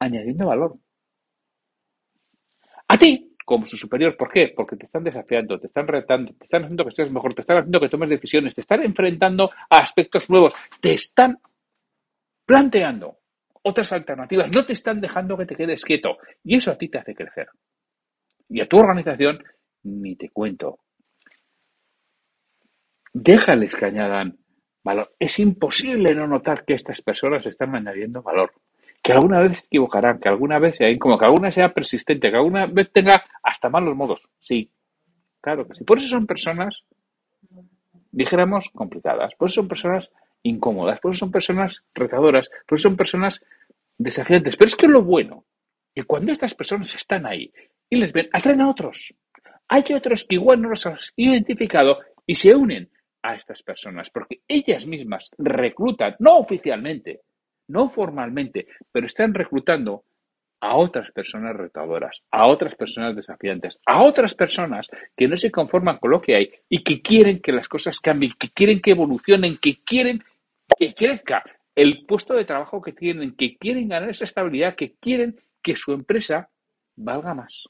añadiendo 0.04 0.46
valor. 0.46 0.76
A 2.88 2.98
ti, 2.98 3.34
como 3.44 3.66
su 3.66 3.76
superior. 3.76 4.16
¿Por 4.16 4.32
qué? 4.32 4.52
Porque 4.56 4.76
te 4.76 4.86
están 4.86 5.04
desafiando, 5.04 5.58
te 5.58 5.66
están 5.66 5.86
retando, 5.86 6.32
te 6.34 6.44
están 6.44 6.64
haciendo 6.64 6.84
que 6.84 6.92
seas 6.92 7.10
mejor, 7.10 7.34
te 7.34 7.42
están 7.42 7.58
haciendo 7.58 7.80
que 7.80 7.88
tomes 7.88 8.08
decisiones, 8.08 8.54
te 8.54 8.62
están 8.62 8.82
enfrentando 8.82 9.50
a 9.70 9.78
aspectos 9.78 10.28
nuevos, 10.30 10.54
te 10.80 10.94
están 10.94 11.38
planteando 12.46 13.18
otras 13.62 13.92
alternativas, 13.92 14.50
no 14.54 14.64
te 14.64 14.72
están 14.72 15.00
dejando 15.00 15.36
que 15.36 15.46
te 15.46 15.56
quedes 15.56 15.84
quieto. 15.84 16.16
Y 16.42 16.56
eso 16.56 16.72
a 16.72 16.78
ti 16.78 16.88
te 16.88 16.98
hace 16.98 17.14
crecer. 17.14 17.48
Y 18.48 18.60
a 18.60 18.68
tu 18.68 18.78
organización, 18.78 19.42
ni 19.84 20.16
te 20.16 20.30
cuento. 20.30 20.78
Déjales 23.12 23.74
que 23.74 23.86
añadan 23.86 24.38
valor. 24.82 25.14
Es 25.18 25.38
imposible 25.38 26.14
no 26.14 26.26
notar 26.26 26.64
que 26.64 26.74
estas 26.74 27.00
personas 27.00 27.46
están 27.46 27.74
añadiendo 27.74 28.22
valor 28.22 28.52
que 29.04 29.12
alguna 29.12 29.40
vez 29.40 29.58
se 29.58 29.66
equivocarán, 29.66 30.18
que 30.18 30.30
alguna 30.30 30.58
vez 30.58 30.76
sea 30.76 30.88
como 30.98 31.18
que 31.18 31.26
alguna 31.26 31.52
sea 31.52 31.74
persistente, 31.74 32.30
que 32.30 32.36
alguna 32.38 32.64
vez 32.64 32.90
tenga 32.90 33.22
hasta 33.42 33.68
malos 33.68 33.94
modos. 33.94 34.26
Sí, 34.40 34.70
claro 35.42 35.68
que 35.68 35.74
sí. 35.74 35.84
Por 35.84 35.98
eso 35.98 36.08
son 36.08 36.26
personas, 36.26 36.84
dijéramos, 38.10 38.70
complicadas. 38.72 39.34
Por 39.34 39.48
eso 39.48 39.56
son 39.56 39.68
personas 39.68 40.10
incómodas. 40.42 41.00
Por 41.00 41.12
eso 41.12 41.18
son 41.20 41.32
personas 41.32 41.82
retadoras. 41.94 42.48
Por 42.66 42.78
eso 42.78 42.88
son 42.88 42.96
personas 42.96 43.44
desafiantes. 43.98 44.56
Pero 44.56 44.68
es 44.68 44.76
que 44.76 44.88
lo 44.88 45.02
bueno, 45.02 45.44
que 45.94 46.04
cuando 46.04 46.32
estas 46.32 46.54
personas 46.54 46.94
están 46.94 47.26
ahí 47.26 47.52
y 47.90 47.96
les 47.96 48.10
ven, 48.10 48.30
atraen 48.32 48.62
a 48.62 48.70
otros. 48.70 49.14
Hay 49.68 49.84
otros 49.94 50.24
que 50.24 50.36
igual 50.36 50.62
no 50.62 50.70
los 50.70 50.86
has 50.86 51.12
identificado 51.16 51.98
y 52.26 52.36
se 52.36 52.54
unen 52.54 52.88
a 53.22 53.34
estas 53.34 53.62
personas 53.62 54.08
porque 54.08 54.40
ellas 54.48 54.86
mismas 54.86 55.28
reclutan, 55.36 56.16
no 56.20 56.38
oficialmente, 56.38 57.20
no 57.68 57.90
formalmente, 57.90 58.66
pero 58.92 59.06
están 59.06 59.34
reclutando 59.34 60.04
a 60.60 60.76
otras 60.76 61.10
personas 61.10 61.54
retadoras, 61.56 62.22
a 62.30 62.48
otras 62.48 62.74
personas 62.74 63.14
desafiantes, 63.14 63.78
a 63.86 64.02
otras 64.02 64.34
personas 64.34 64.88
que 65.14 65.28
no 65.28 65.36
se 65.36 65.50
conforman 65.50 65.98
con 65.98 66.10
lo 66.10 66.22
que 66.22 66.36
hay 66.36 66.50
y 66.68 66.82
que 66.82 67.02
quieren 67.02 67.40
que 67.40 67.52
las 67.52 67.68
cosas 67.68 68.00
cambien, 68.00 68.32
que 68.38 68.48
quieren 68.50 68.80
que 68.80 68.92
evolucionen, 68.92 69.58
que 69.58 69.82
quieren 69.84 70.24
que 70.78 70.94
crezca 70.94 71.44
el 71.74 72.06
puesto 72.06 72.34
de 72.34 72.44
trabajo 72.44 72.80
que 72.80 72.92
tienen, 72.92 73.36
que 73.36 73.56
quieren 73.56 73.88
ganar 73.88 74.08
esa 74.08 74.24
estabilidad, 74.24 74.76
que 74.76 74.94
quieren 74.94 75.38
que 75.62 75.76
su 75.76 75.92
empresa 75.92 76.48
valga 76.96 77.34
más. 77.34 77.64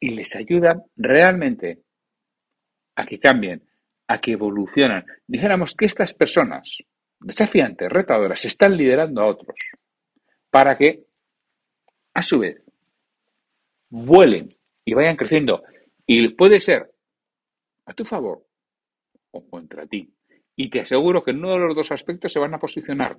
Y 0.00 0.10
les 0.10 0.34
ayudan 0.36 0.82
realmente 0.96 1.82
a 2.96 3.06
que 3.06 3.18
cambien, 3.18 3.62
a 4.08 4.20
que 4.20 4.32
evolucionan. 4.32 5.04
Dijéramos 5.26 5.74
que 5.74 5.86
estas 5.86 6.14
personas 6.14 6.78
desafiantes, 7.20 7.90
retadoras, 7.90 8.44
están 8.44 8.76
liderando 8.76 9.22
a 9.22 9.26
otros 9.26 9.56
para 10.50 10.76
que, 10.76 11.04
a 12.14 12.22
su 12.22 12.38
vez, 12.38 12.62
vuelen 13.90 14.48
y 14.84 14.94
vayan 14.94 15.16
creciendo. 15.16 15.62
Y 16.06 16.28
puede 16.30 16.60
ser 16.60 16.90
a 17.86 17.92
tu 17.94 18.04
favor 18.04 18.44
o 19.32 19.48
contra 19.48 19.86
ti. 19.86 20.12
Y 20.54 20.70
te 20.70 20.80
aseguro 20.80 21.22
que 21.22 21.32
en 21.32 21.38
uno 21.38 21.52
de 21.52 21.58
los 21.58 21.76
dos 21.76 21.92
aspectos 21.92 22.32
se 22.32 22.38
van 22.38 22.54
a 22.54 22.58
posicionar. 22.58 23.16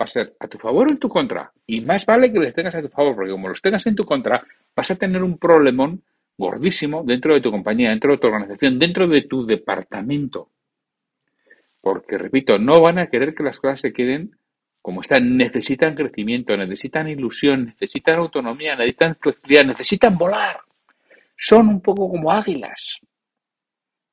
Va 0.00 0.04
a 0.04 0.06
ser 0.06 0.36
a 0.38 0.46
tu 0.46 0.58
favor 0.58 0.86
o 0.88 0.92
en 0.92 0.98
tu 0.98 1.08
contra. 1.08 1.52
Y 1.66 1.80
más 1.80 2.06
vale 2.06 2.32
que 2.32 2.38
les 2.38 2.54
tengas 2.54 2.74
a 2.74 2.82
tu 2.82 2.88
favor, 2.88 3.16
porque 3.16 3.32
como 3.32 3.48
los 3.48 3.60
tengas 3.60 3.84
en 3.86 3.96
tu 3.96 4.04
contra, 4.04 4.46
vas 4.76 4.90
a 4.90 4.96
tener 4.96 5.22
un 5.22 5.38
problemón 5.38 6.04
gordísimo 6.38 7.02
dentro 7.04 7.34
de 7.34 7.40
tu 7.40 7.50
compañía, 7.50 7.90
dentro 7.90 8.12
de 8.12 8.18
tu 8.18 8.28
organización, 8.28 8.78
dentro 8.78 9.08
de 9.08 9.22
tu 9.22 9.44
departamento. 9.44 10.50
Porque, 11.80 12.16
repito, 12.16 12.58
no 12.58 12.80
van 12.80 12.98
a 12.98 13.08
querer 13.08 13.34
que 13.34 13.42
las 13.42 13.58
cosas 13.58 13.80
se 13.80 13.92
queden 13.92 14.30
como 14.80 15.00
están. 15.00 15.36
Necesitan 15.36 15.94
crecimiento, 15.94 16.56
necesitan 16.56 17.08
ilusión, 17.08 17.66
necesitan 17.66 18.20
autonomía, 18.20 18.76
necesitan 18.76 19.16
flexibilidad, 19.16 19.66
necesitan 19.66 20.16
volar. 20.16 20.60
Son 21.36 21.68
un 21.68 21.80
poco 21.82 22.08
como 22.08 22.32
águilas 22.32 22.96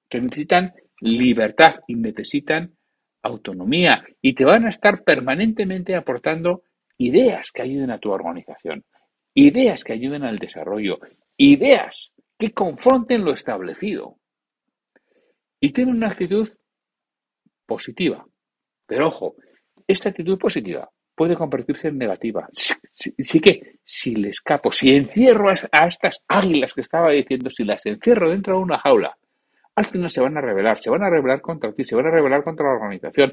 que 0.09 0.19
necesitan 0.19 0.73
libertad 0.99 1.75
y 1.87 1.95
necesitan 1.95 2.71
autonomía 3.21 4.03
y 4.21 4.33
te 4.33 4.45
van 4.45 4.65
a 4.65 4.69
estar 4.69 5.03
permanentemente 5.03 5.95
aportando 5.95 6.63
ideas 6.97 7.51
que 7.51 7.63
ayuden 7.63 7.91
a 7.91 7.97
tu 7.97 8.11
organización, 8.11 8.83
ideas 9.33 9.83
que 9.83 9.93
ayuden 9.93 10.23
al 10.23 10.37
desarrollo, 10.37 10.99
ideas 11.37 12.11
que 12.37 12.53
confronten 12.53 13.23
lo 13.23 13.33
establecido 13.33 14.17
y 15.59 15.71
tienen 15.71 15.95
una 15.95 16.09
actitud 16.09 16.49
positiva. 17.65 18.25
Pero 18.85 19.07
ojo, 19.07 19.35
esta 19.87 20.09
actitud 20.09 20.37
positiva 20.37 20.89
puede 21.15 21.35
convertirse 21.35 21.87
en 21.87 21.97
negativa. 21.97 22.47
Sí, 22.51 23.39
que 23.39 23.79
si 23.83 24.15
le 24.15 24.29
escapo, 24.29 24.71
si 24.71 24.89
encierro 24.89 25.49
a 25.49 25.87
estas 25.87 26.21
águilas 26.27 26.73
que 26.73 26.81
estaba 26.81 27.11
diciendo, 27.11 27.49
si 27.49 27.63
las 27.63 27.85
encierro 27.85 28.29
dentro 28.29 28.57
de 28.57 28.63
una 28.63 28.79
jaula, 28.79 29.17
al 29.75 29.85
final 29.85 30.09
se 30.09 30.21
van 30.21 30.37
a 30.37 30.41
rebelar, 30.41 30.79
se 30.79 30.89
van 30.89 31.03
a 31.03 31.09
rebelar 31.09 31.41
contra 31.41 31.73
ti, 31.73 31.83
se 31.83 31.95
van 31.95 32.07
a 32.07 32.11
rebelar 32.11 32.43
contra 32.43 32.65
la 32.65 32.75
organización. 32.75 33.31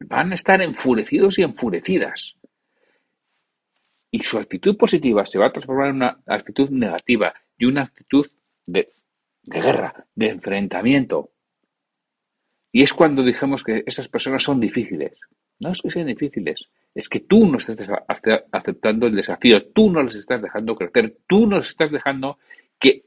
Van 0.00 0.32
a 0.32 0.34
estar 0.34 0.60
enfurecidos 0.62 1.38
y 1.38 1.42
enfurecidas. 1.42 2.34
Y 4.10 4.22
su 4.22 4.38
actitud 4.38 4.76
positiva 4.76 5.26
se 5.26 5.38
va 5.38 5.46
a 5.46 5.52
transformar 5.52 5.88
en 5.88 5.96
una 5.96 6.18
actitud 6.26 6.70
negativa 6.70 7.34
y 7.58 7.66
una 7.66 7.82
actitud 7.82 8.26
de, 8.66 8.92
guerra, 9.42 10.06
de 10.14 10.28
enfrentamiento. 10.28 11.30
Y 12.72 12.82
es 12.82 12.92
cuando 12.92 13.22
dijimos 13.22 13.62
que 13.62 13.82
esas 13.86 14.08
personas 14.08 14.42
son 14.42 14.60
difíciles. 14.60 15.18
No 15.60 15.70
es 15.70 15.80
que 15.80 15.90
sean 15.90 16.06
difíciles, 16.06 16.68
es 16.94 17.08
que 17.08 17.20
tú 17.20 17.46
no 17.46 17.58
estás 17.58 17.88
aceptando 18.52 19.06
el 19.06 19.14
desafío, 19.14 19.70
tú 19.72 19.90
no 19.90 20.02
les 20.02 20.16
estás 20.16 20.42
dejando 20.42 20.74
crecer, 20.74 21.16
tú 21.28 21.46
no 21.46 21.58
les 21.58 21.70
estás 21.70 21.92
dejando 21.92 22.38
que 22.80 23.04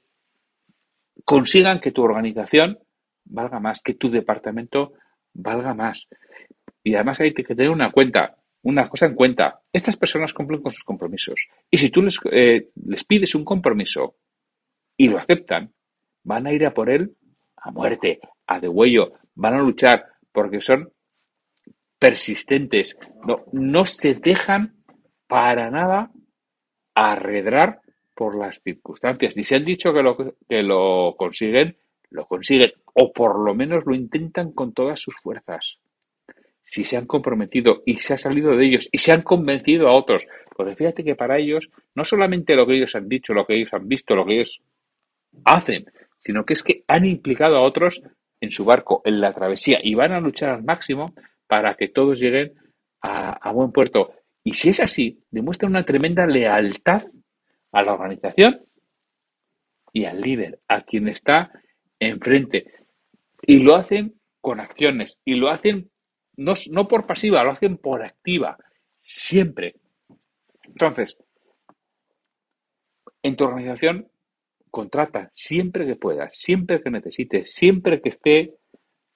consigan 1.26 1.82
que 1.82 1.92
tu 1.92 2.04
organización 2.04 2.80
valga 3.26 3.60
más, 3.60 3.82
que 3.84 3.96
tu 3.96 4.10
departamento 4.10 4.94
valga 5.34 5.74
más. 5.74 6.08
Y 6.84 6.96
además 6.96 7.20
hay 7.20 7.34
que 7.34 7.44
tener 7.44 7.70
una 7.70 7.92
cuenta, 7.92 8.38
una 8.62 8.88
cosa 8.88 9.08
en 9.08 9.16
cuenta. 9.16 9.60
Estas 9.74 9.98
personas 9.98 10.34
cumplen 10.34 10.62
con 10.62 10.72
sus 10.72 10.84
compromisos. 10.84 11.36
Y 11.70 11.78
si 11.78 11.90
tú 11.90 12.02
les, 12.02 12.18
eh, 12.32 12.70
les 12.86 13.04
pides 13.04 13.36
un 13.36 13.44
compromiso 13.44 14.16
y 14.98 15.08
lo 15.08 15.20
aceptan, 15.20 15.72
van 16.24 16.48
a 16.48 16.54
ir 16.54 16.66
a 16.66 16.74
por 16.74 16.90
él 16.90 17.16
a 17.56 17.72
muerte, 17.72 18.20
a 18.48 18.60
degüello, 18.60 19.14
van 19.36 19.54
a 19.54 19.62
luchar 19.62 20.06
porque 20.32 20.62
son 20.62 20.92
persistentes, 22.00 22.98
no, 23.26 23.44
no 23.52 23.86
se 23.86 24.14
dejan 24.14 24.76
para 25.28 25.70
nada 25.72 26.12
arredrar 26.94 27.82
por 28.16 28.36
las 28.38 28.60
circunstancias. 28.64 29.38
Y 29.38 29.44
si 29.44 29.56
han 29.56 29.66
dicho 29.66 29.94
que 29.94 30.02
lo, 30.02 30.18
que 30.18 30.64
lo 30.64 31.16
consiguen, 31.18 31.78
lo 32.10 32.26
consiguen, 32.26 32.72
o 32.94 33.12
por 33.14 33.40
lo 33.40 33.54
menos 33.54 33.86
lo 33.86 33.96
intentan 33.96 34.52
con 34.52 34.74
todas 34.74 35.00
sus 35.00 35.16
fuerzas. 35.18 35.78
Si 36.64 36.84
se 36.84 36.98
han 36.98 37.06
comprometido 37.06 37.84
y 37.86 38.00
se 38.00 38.16
ha 38.16 38.18
salido 38.18 38.56
de 38.56 38.66
ellos 38.66 38.90
y 38.92 38.98
se 38.98 39.12
han 39.12 39.22
convencido 39.22 39.88
a 39.88 39.96
otros, 39.96 40.26
porque 40.56 40.76
fíjate 40.76 41.04
que 41.04 41.16
para 41.16 41.38
ellos 41.38 41.70
no 41.96 42.04
solamente 42.04 42.56
lo 42.56 42.66
que 42.66 42.76
ellos 42.76 42.96
han 42.96 43.08
dicho, 43.08 43.34
lo 43.34 43.46
que 43.46 43.56
ellos 43.56 43.74
han 43.74 43.88
visto, 43.88 44.16
lo 44.16 44.26
que 44.26 44.34
ellos 44.34 44.62
hacen, 45.46 45.86
sino 46.20 46.46
que 46.46 46.54
es 46.54 46.64
que 46.64 46.84
han 46.88 47.06
implicado 47.06 47.58
a 47.58 47.62
otros 47.62 48.02
en 48.42 48.52
su 48.52 48.66
barco, 48.66 49.02
en 49.06 49.22
la 49.22 49.34
travesía, 49.34 49.80
y 49.82 49.96
van 49.96 50.12
a 50.12 50.20
luchar 50.20 50.50
al 50.50 50.64
máximo 50.64 51.14
para 51.48 51.76
que 51.76 51.88
todos 51.88 52.20
lleguen 52.20 52.54
a, 53.02 53.52
buen 53.52 53.72
puerto. 53.72 54.14
Y 54.44 54.54
si 54.54 54.70
es 54.70 54.80
así, 54.80 55.24
demuestra 55.32 55.68
una 55.68 55.86
tremenda 55.86 56.26
lealtad 56.26 57.04
a 57.72 57.84
la 57.84 57.94
organización 57.94 58.66
y 59.94 60.06
al 60.06 60.22
líder, 60.22 60.60
a 60.68 60.82
quien 60.82 61.08
está 61.08 61.52
enfrente. 62.00 62.74
Y 63.42 63.60
lo 63.60 63.76
hacen 63.76 64.16
con 64.42 64.60
acciones, 64.60 65.20
y 65.26 65.36
lo 65.36 65.50
hacen 65.50 65.90
no, 66.36 66.54
no 66.70 66.88
por 66.88 67.08
pasiva, 67.08 67.44
lo 67.44 67.52
hacen 67.52 67.78
por 67.78 68.04
activa, 68.04 68.58
siempre. 68.98 69.76
Entonces, 70.64 71.18
en 73.24 73.36
tu 73.36 73.46
organización, 73.46 74.08
contrata 74.78 75.32
siempre 75.34 75.88
que 75.88 75.96
puedas, 75.96 76.36
siempre 76.38 76.84
que 76.84 76.92
necesites, 76.92 77.52
siempre 77.52 78.00
que 78.00 78.10
esté 78.10 78.54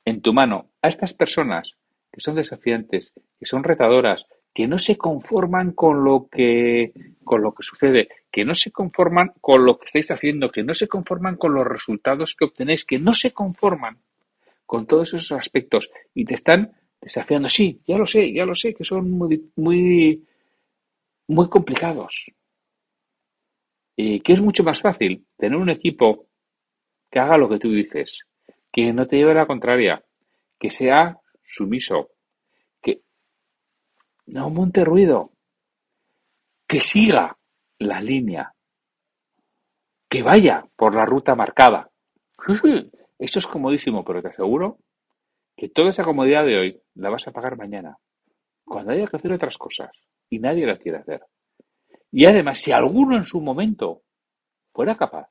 en 0.05 0.19
tu 0.19 0.33
mano 0.33 0.71
a 0.81 0.87
estas 0.87 1.13
personas 1.13 1.73
que 2.11 2.19
son 2.19 2.33
desafiantes, 2.33 3.13
que 3.39 3.45
son 3.45 3.63
retadoras, 3.63 4.25
que 4.55 4.67
no 4.67 4.79
se 4.79 4.97
conforman 4.97 5.73
con 5.73 6.03
lo 6.03 6.27
que, 6.31 6.93
con 7.23 7.43
lo 7.43 7.53
que 7.53 7.61
sucede, 7.61 8.09
que 8.31 8.43
no 8.43 8.55
se 8.55 8.71
conforman 8.71 9.33
con 9.39 9.63
lo 9.63 9.77
que 9.77 9.85
estáis 9.85 10.09
haciendo, 10.09 10.49
que 10.49 10.63
no 10.63 10.73
se 10.73 10.87
conforman 10.87 11.35
con 11.35 11.53
los 11.53 11.67
resultados 11.67 12.33
que 12.33 12.45
obtenéis, 12.45 12.83
que 12.83 12.97
no 12.97 13.13
se 13.13 13.31
conforman 13.31 13.99
con 14.65 14.87
todos 14.87 15.13
esos 15.13 15.31
aspectos 15.33 15.91
y 16.15 16.25
te 16.25 16.33
están 16.33 16.71
desafiando. 16.99 17.49
Sí, 17.49 17.81
ya 17.85 17.99
lo 17.99 18.07
sé, 18.07 18.33
ya 18.33 18.45
lo 18.47 18.55
sé, 18.55 18.73
que 18.73 18.83
son 18.83 19.11
muy, 19.11 19.51
muy, 19.57 20.25
muy 21.27 21.49
complicados. 21.49 22.31
Y 23.95 24.21
que 24.21 24.33
es 24.33 24.41
mucho 24.41 24.63
más 24.63 24.81
fácil 24.81 25.25
tener 25.37 25.57
un 25.57 25.69
equipo 25.69 26.27
que 27.09 27.19
haga 27.19 27.37
lo 27.37 27.49
que 27.49 27.59
tú 27.59 27.71
dices, 27.71 28.19
que 28.71 28.93
no 28.93 29.05
te 29.07 29.17
lleve 29.17 29.31
a 29.31 29.35
la 29.35 29.45
contraria, 29.45 30.03
que 30.59 30.71
sea 30.71 31.19
sumiso, 31.43 32.09
que 32.81 33.01
no 34.27 34.49
monte 34.49 34.85
ruido, 34.85 35.31
que 36.67 36.79
siga 36.79 37.37
la 37.79 38.01
línea, 38.01 38.53
que 40.09 40.23
vaya 40.23 40.65
por 40.75 40.95
la 40.95 41.05
ruta 41.05 41.35
marcada. 41.35 41.89
Eso 43.19 43.39
es 43.39 43.47
comodísimo, 43.47 44.03
pero 44.03 44.21
te 44.21 44.29
aseguro 44.29 44.77
que 45.55 45.69
toda 45.69 45.89
esa 45.89 46.03
comodidad 46.03 46.45
de 46.45 46.57
hoy 46.57 46.81
la 46.95 47.09
vas 47.09 47.27
a 47.27 47.31
pagar 47.31 47.57
mañana, 47.57 47.97
cuando 48.63 48.93
haya 48.93 49.07
que 49.07 49.17
hacer 49.17 49.33
otras 49.33 49.57
cosas 49.57 49.91
y 50.29 50.39
nadie 50.39 50.65
la 50.65 50.77
quiere 50.77 50.99
hacer. 50.99 51.21
Y 52.11 52.25
además, 52.25 52.59
si 52.59 52.71
alguno 52.71 53.15
en 53.15 53.25
su 53.25 53.39
momento 53.39 54.01
fuera 54.73 54.97
capaz, 54.97 55.29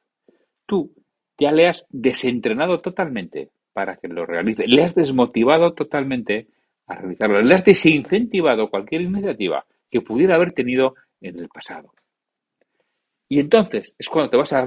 tú 0.66 0.94
ya 1.38 1.52
le 1.52 1.68
has 1.68 1.86
desentrenado 1.90 2.80
totalmente 2.80 3.50
para 3.72 3.96
que 3.96 4.08
lo 4.08 4.26
realice, 4.26 4.66
le 4.66 4.84
has 4.84 4.94
desmotivado 4.94 5.74
totalmente 5.74 6.48
a 6.86 6.96
realizarlo, 6.96 7.42
le 7.42 7.54
has 7.54 7.64
desincentivado 7.64 8.68
cualquier 8.68 9.02
iniciativa 9.02 9.64
que 9.90 10.00
pudiera 10.00 10.34
haber 10.34 10.52
tenido 10.52 10.94
en 11.20 11.38
el 11.38 11.48
pasado. 11.48 11.92
Y 13.28 13.38
entonces 13.38 13.94
es 13.98 14.08
cuando 14.08 14.30
te 14.30 14.36
vas 14.36 14.52
a 14.52 14.66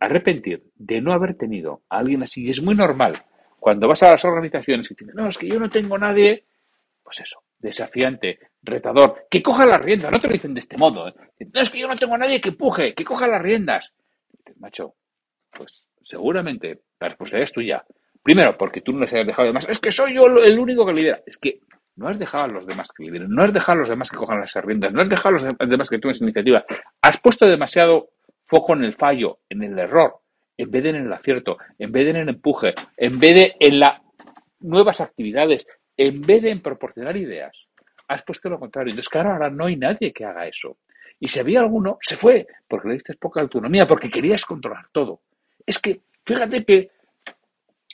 arrepentir 0.00 0.62
de 0.76 1.00
no 1.00 1.12
haber 1.12 1.36
tenido 1.36 1.82
a 1.88 1.98
alguien 1.98 2.22
así. 2.22 2.46
Y 2.46 2.50
es 2.50 2.62
muy 2.62 2.74
normal 2.74 3.22
cuando 3.58 3.88
vas 3.88 4.02
a 4.02 4.12
las 4.12 4.24
organizaciones 4.24 4.90
y 4.90 4.94
te 4.94 5.04
dicen, 5.04 5.16
no, 5.16 5.28
es 5.28 5.36
que 5.36 5.48
yo 5.48 5.58
no 5.58 5.68
tengo 5.68 5.98
nadie, 5.98 6.44
pues 7.02 7.20
eso, 7.20 7.42
desafiante, 7.58 8.38
retador, 8.62 9.26
que 9.30 9.42
coja 9.42 9.66
las 9.66 9.80
riendas, 9.80 10.12
no 10.12 10.20
te 10.20 10.28
lo 10.28 10.34
dicen 10.34 10.54
de 10.54 10.60
este 10.60 10.76
modo, 10.76 11.08
¿eh? 11.08 11.14
no, 11.52 11.60
es 11.60 11.70
que 11.70 11.80
yo 11.80 11.88
no 11.88 11.96
tengo 11.96 12.14
a 12.14 12.18
nadie 12.18 12.40
que 12.40 12.52
puje, 12.52 12.94
que 12.94 13.04
coja 13.04 13.26
las 13.26 13.42
riendas. 13.42 13.92
macho, 14.56 14.94
pues 15.50 15.84
seguramente 16.02 16.80
la 17.00 17.08
responsabilidad 17.08 17.44
es 17.44 17.52
tuya. 17.52 17.84
Primero, 18.22 18.56
porque 18.58 18.80
tú 18.80 18.92
no 18.92 19.00
les 19.00 19.12
hayas 19.12 19.26
dejado 19.26 19.46
de 19.46 19.54
más. 19.54 19.68
Es 19.68 19.78
que 19.78 19.92
soy 19.92 20.14
yo 20.14 20.26
el 20.26 20.58
único 20.58 20.84
que 20.84 20.92
lidera. 20.92 21.20
Es 21.24 21.38
que 21.38 21.60
no 21.98 22.08
has 22.08 22.18
dejado 22.18 22.44
a 22.44 22.48
los 22.48 22.66
demás 22.66 22.90
que 22.92 23.04
lideren, 23.04 23.28
no 23.28 23.42
has 23.42 23.52
dejado 23.52 23.78
a 23.78 23.80
los 23.80 23.88
demás 23.88 24.10
que 24.10 24.16
cojan 24.16 24.40
las 24.40 24.54
riendas, 24.54 24.92
no 24.92 25.02
has 25.02 25.08
dejado 25.08 25.36
a 25.36 25.40
los 25.40 25.68
demás 25.68 25.90
que 25.90 25.98
tomen 25.98 26.16
iniciativa. 26.20 26.64
Has 27.02 27.18
puesto 27.18 27.46
demasiado 27.46 28.10
foco 28.46 28.74
en 28.74 28.84
el 28.84 28.94
fallo, 28.94 29.38
en 29.48 29.64
el 29.64 29.78
error, 29.78 30.18
en 30.56 30.70
vez 30.70 30.82
de 30.84 30.90
en 30.90 30.96
el 30.96 31.12
acierto, 31.12 31.58
en 31.78 31.90
vez 31.90 32.04
de 32.04 32.10
en 32.10 32.16
el 32.16 32.28
empuje, 32.28 32.74
en 32.96 33.18
vez 33.18 33.34
de 33.34 33.56
en 33.58 33.80
las 33.80 34.00
nuevas 34.60 35.00
actividades, 35.00 35.66
en 35.98 36.22
vez 36.22 36.42
de 36.42 36.56
proporcionar 36.60 37.16
ideas. 37.16 37.54
Has 38.06 38.22
puesto 38.22 38.48
lo 38.48 38.58
contrario. 38.58 38.92
Entonces, 38.92 39.10
claro, 39.10 39.32
ahora 39.32 39.50
no 39.50 39.66
hay 39.66 39.76
nadie 39.76 40.12
que 40.12 40.24
haga 40.24 40.46
eso. 40.46 40.78
Y 41.20 41.28
si 41.28 41.40
había 41.40 41.60
alguno, 41.60 41.98
se 42.00 42.16
fue, 42.16 42.46
porque 42.66 42.88
le 42.88 42.94
diste 42.94 43.14
poca 43.14 43.40
autonomía, 43.40 43.86
porque 43.86 44.08
querías 44.08 44.44
controlar 44.46 44.86
todo. 44.92 45.20
Es 45.66 45.78
que, 45.78 46.00
fíjate 46.24 46.64
que 46.64 46.90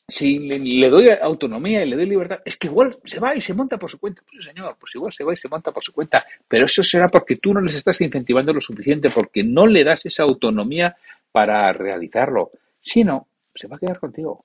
si 0.07 0.39
le, 0.39 0.91
doy 0.91 1.09
autonomía 1.21 1.83
y 1.83 1.89
le 1.89 1.97
doy 1.97 2.07
libertad, 2.07 2.41
es 2.45 2.59
que 2.59 2.67
igual 2.67 2.99
se 3.05 3.19
va 3.19 3.35
y 3.35 3.41
se 3.41 3.55
monta 3.55 3.79
por 3.79 3.91
su 3.91 3.99
cuenta. 3.99 4.23
Pues 4.31 4.45
señor, 4.45 4.77
pues 4.79 4.95
igual 4.95 5.13
se 5.13 5.25
va 5.25 5.33
y 5.33 5.37
se 5.37 5.49
monta 5.49 5.73
por 5.73 5.83
su 5.83 5.93
cuenta. 5.95 6.27
Pero 6.47 6.67
eso 6.67 6.83
será 6.85 7.09
porque 7.09 7.37
tú 7.37 7.55
no 7.55 7.63
les 7.63 7.75
estás 7.75 7.99
incentivando 8.03 8.53
lo 8.53 8.61
suficiente, 8.61 9.11
porque 9.11 9.43
no 9.43 9.67
le 9.67 9.83
das 9.83 10.05
esa 10.05 10.25
autonomía 10.25 10.95
para 11.33 11.73
realizarlo. 11.73 12.51
Si 12.83 13.03
no, 13.03 13.27
se 13.55 13.67
va 13.67 13.77
a 13.77 13.79
quedar 13.79 13.99
contigo. 13.99 14.45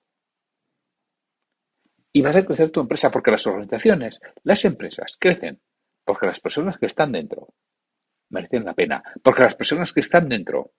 Y 2.12 2.22
va 2.22 2.32
a 2.32 2.45
crecer 2.45 2.72
tu 2.72 2.80
empresa, 2.82 3.12
porque 3.12 3.32
las 3.32 3.45
organizaciones, 3.45 4.19
las 4.43 4.65
empresas, 4.65 5.15
crecen 5.19 5.60
porque 6.10 6.26
las 6.26 6.39
personas 6.39 6.80
que 6.80 6.88
están 6.88 7.12
dentro 7.12 7.50
merecen 8.32 8.65
la 8.65 8.74
pena, 8.74 9.04
porque 9.24 9.43
las 9.43 9.54
personas 9.54 9.93
que 9.93 10.00
están 10.00 10.28
dentro 10.28 10.72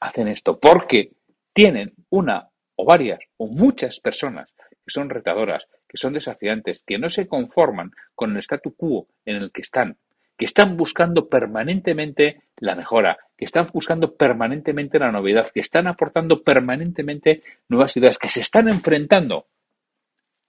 hacen 0.00 0.28
esto, 0.28 0.58
porque 0.58 1.10
tienen 1.52 1.92
una 2.08 2.48
o 2.76 2.86
varias 2.86 3.20
o 3.36 3.46
muchas 3.46 4.00
personas 4.00 4.50
que 4.70 4.90
son 4.90 5.10
retadoras, 5.10 5.66
que 5.86 5.98
son 5.98 6.14
desafiantes, 6.14 6.82
que 6.86 6.98
no 6.98 7.10
se 7.10 7.26
conforman 7.26 7.90
con 8.14 8.32
el 8.32 8.38
statu 8.38 8.74
quo 8.74 9.06
en 9.26 9.36
el 9.36 9.52
que 9.52 9.60
están, 9.60 9.98
que 10.38 10.46
están 10.46 10.78
buscando 10.78 11.28
permanentemente 11.28 12.42
la 12.56 12.74
mejora, 12.74 13.18
que 13.36 13.44
están 13.44 13.66
buscando 13.72 14.14
permanentemente 14.14 14.98
la 14.98 15.12
novedad, 15.12 15.50
que 15.52 15.60
están 15.60 15.86
aportando 15.86 16.42
permanentemente 16.42 17.42
nuevas 17.68 17.94
ideas, 17.98 18.16
que 18.16 18.30
se 18.30 18.40
están 18.40 18.68
enfrentando 18.68 19.46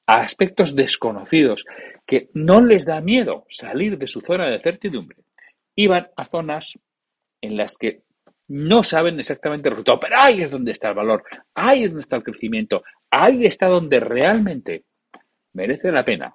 a 0.08 0.22
aspectos 0.22 0.76
desconocidos, 0.76 1.65
que 2.06 2.30
no 2.34 2.62
les 2.62 2.86
da 2.86 3.02
miedo 3.02 3.46
salir 3.50 3.98
de 3.98 4.08
su 4.08 4.22
zona 4.22 4.50
de 4.50 4.62
certidumbre 4.62 5.17
y 5.76 5.88
van 5.88 6.08
a 6.15 6.26
zonas 6.26 6.74
en 7.41 7.58
las 7.58 7.78
que 7.78 8.02
no 8.48 8.84
saben 8.84 9.20
exactamente 9.20 9.67
el 9.67 9.76
resultado, 9.76 10.00
pero 10.00 10.15
ahí 10.17 10.41
es 10.41 10.50
donde 10.50 10.72
está 10.72 10.89
el 10.89 10.96
valor, 10.96 11.24
ahí 11.54 11.84
es 11.84 11.89
donde 11.89 12.04
está 12.04 12.15
el 12.15 12.24
crecimiento, 12.24 12.82
ahí 13.12 13.46
está 13.46 13.67
donde 13.67 14.00
realmente 14.00 14.86
merece 15.54 15.91
la 15.91 16.06
pena 16.06 16.34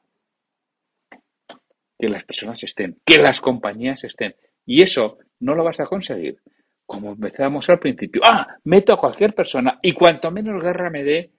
que 1.98 2.08
las 2.08 2.24
personas 2.24 2.62
estén, 2.64 2.98
que 3.06 3.18
las 3.18 3.40
compañías 3.40 4.04
estén. 4.04 4.34
Y 4.66 4.82
eso 4.82 5.18
no 5.40 5.54
lo 5.54 5.64
vas 5.64 5.80
a 5.80 5.86
conseguir 5.86 6.36
como 6.84 7.12
empezamos 7.12 7.70
al 7.70 7.78
principio. 7.78 8.20
Ah, 8.24 8.56
meto 8.64 8.92
a 8.92 9.00
cualquier 9.00 9.34
persona 9.34 9.78
y 9.80 9.94
cuanto 9.94 10.30
menos 10.30 10.62
guerra 10.62 10.90
me 10.90 11.04
dé, 11.04 11.30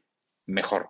mejor. 0.48 0.90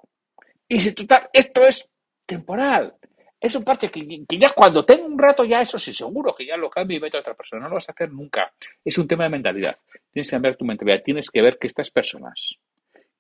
Y 0.74 0.82
si 0.82 0.92
total, 0.94 1.30
esto 1.32 1.62
es 1.68 1.88
temporal. 2.26 2.96
Es 3.40 3.54
un 3.54 3.64
parche 3.64 3.92
que, 3.92 4.26
ya 4.28 4.54
cuando 4.56 4.84
tengo 4.84 5.06
un 5.06 5.20
rato 5.20 5.46
ya 5.46 5.62
eso 5.62 5.78
sí, 5.78 5.94
seguro 5.94 6.34
que 6.34 6.48
ya 6.48 6.58
lo 6.58 6.68
cambio 6.68 6.98
y 6.98 7.00
meto 7.00 7.18
a 7.18 7.20
otra 7.20 7.36
persona. 7.36 7.62
No 7.62 7.70
lo 7.70 7.76
vas 7.76 7.90
a 7.90 7.92
hacer 7.92 8.12
nunca. 8.12 8.52
Es 8.84 8.98
un 8.98 9.08
tema 9.08 9.26
de 9.26 9.30
mentalidad. 9.30 9.78
Tienes 10.12 10.28
que 10.28 10.36
cambiar 10.36 10.56
tu 10.56 10.66
mentalidad. 10.66 11.04
Tienes 11.06 11.30
que 11.30 11.44
ver 11.44 11.60
que 11.60 11.68
estas 11.68 11.92
personas, 11.92 12.56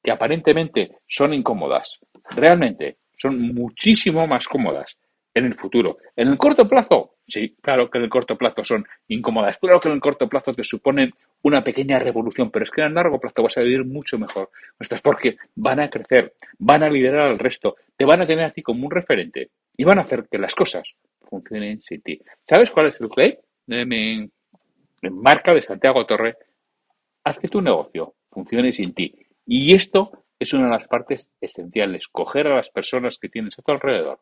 que 0.02 0.12
aparentemente 0.12 0.98
son 1.08 1.36
incómodas, 1.36 2.00
realmente 2.32 2.98
son 3.16 3.40
muchísimo 3.54 4.26
más 4.26 4.48
cómodas 4.48 4.98
en 5.32 5.46
el 5.46 5.54
futuro. 5.54 5.98
En 6.16 6.30
el 6.30 6.40
corto 6.40 6.68
plazo, 6.68 7.13
sí, 7.28 7.56
claro 7.62 7.90
que 7.90 7.98
en 7.98 8.06
el 8.06 8.10
corto 8.10 8.38
plazo 8.38 8.64
son 8.64 8.86
incómodas. 9.08 9.58
Claro 9.58 9.80
que 9.80 9.88
en 9.88 9.96
el 9.96 10.02
corto 10.02 10.28
plazo 10.28 10.54
te 10.54 10.64
suponen 10.64 11.12
una 11.42 11.64
pequeña 11.64 12.00
revolución, 12.00 12.52
pero 12.52 12.66
es 12.66 12.72
que 12.72 12.82
en 12.82 12.88
el 12.88 12.94
largo 12.94 13.20
plazo 13.20 13.44
vas 13.44 13.58
a 13.58 13.62
vivir 13.62 13.86
mucho 13.86 14.18
mejor. 14.18 14.50
Porque 15.02 15.38
van 15.56 15.80
a 15.80 15.90
crecer, 15.90 16.34
van 16.60 16.84
a 16.84 16.90
liderar 16.90 17.28
al 17.32 17.40
resto, 17.40 17.76
te 17.98 18.06
van 18.06 18.22
a 18.22 18.28
tener 18.28 18.46
a 18.46 18.52
ti 18.52 18.62
como 18.62 18.86
un 18.86 18.92
referente 18.92 19.50
y 19.76 19.84
van 19.84 20.00
a 20.00 20.04
hacer 20.04 20.28
que 20.30 20.38
las 20.38 20.56
cosas 20.56 20.84
funcionen 21.22 21.82
sin 21.82 22.02
ti. 22.02 22.20
¿Sabes 22.48 22.70
cuál 22.72 22.88
es 22.88 23.02
el 23.02 23.10
claim 23.10 23.36
de 23.66 23.86
mi 23.86 24.30
marca 25.10 25.54
de 25.54 25.62
Santiago 25.62 26.06
Torre? 26.06 26.36
Haz 27.24 27.38
que 27.40 27.48
tu 27.48 27.62
negocio 27.62 28.16
funcione 28.30 28.74
sin 28.74 28.94
ti. 28.94 29.14
Y 29.46 29.76
esto 29.76 30.12
es 30.40 30.54
una 30.54 30.66
de 30.66 30.72
las 30.72 30.88
partes 30.88 31.30
esenciales, 31.40 32.08
coger 32.08 32.48
a 32.48 32.58
las 32.58 32.70
personas 32.70 33.18
que 33.18 33.30
tienes 33.30 33.58
a 33.58 33.62
tu 33.62 33.72
alrededor 33.72 34.20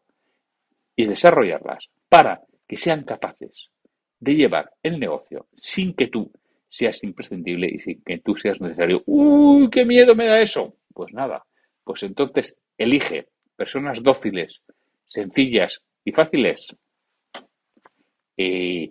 y 0.95 1.05
desarrollarlas 1.05 1.89
para 2.09 2.41
que 2.71 2.77
sean 2.77 3.03
capaces 3.03 3.69
de 4.17 4.33
llevar 4.33 4.71
el 4.81 4.97
negocio 4.97 5.47
sin 5.57 5.93
que 5.93 6.07
tú 6.07 6.31
seas 6.69 7.03
imprescindible 7.03 7.67
y 7.69 7.79
sin 7.79 8.01
que 8.01 8.19
tú 8.19 8.33
seas 8.33 8.61
necesario. 8.61 9.03
¡Uy, 9.07 9.69
qué 9.69 9.83
miedo 9.83 10.15
me 10.15 10.25
da 10.25 10.39
eso! 10.39 10.77
Pues 10.93 11.13
nada, 11.13 11.43
pues 11.83 12.01
entonces 12.03 12.57
elige 12.77 13.27
personas 13.57 14.01
dóciles, 14.01 14.61
sencillas 15.05 15.83
y 16.05 16.13
fáciles. 16.13 16.73
Y 18.37 18.87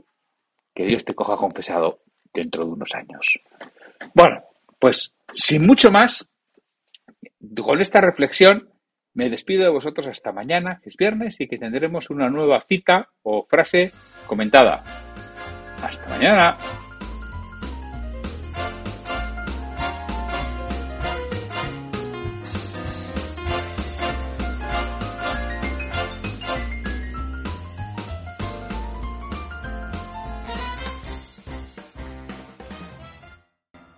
que 0.74 0.84
Dios 0.84 1.02
te 1.02 1.14
coja 1.14 1.38
confesado 1.38 2.00
dentro 2.34 2.66
de 2.66 2.72
unos 2.72 2.94
años. 2.94 3.40
Bueno, 4.14 4.42
pues 4.78 5.16
sin 5.32 5.66
mucho 5.66 5.90
más, 5.90 6.28
con 7.64 7.80
esta 7.80 8.02
reflexión 8.02 8.68
me 9.14 9.28
despido 9.28 9.64
de 9.64 9.70
vosotros 9.70 10.06
hasta 10.06 10.32
mañana, 10.32 10.80
que 10.82 10.90
es 10.90 10.96
viernes, 10.96 11.40
y 11.40 11.48
que 11.48 11.58
tendremos 11.58 12.10
una 12.10 12.28
nueva 12.28 12.64
cita 12.68 13.08
o 13.22 13.46
frase 13.48 13.92
comentada. 14.26 14.82
Hasta 15.82 16.08
mañana. 16.08 16.56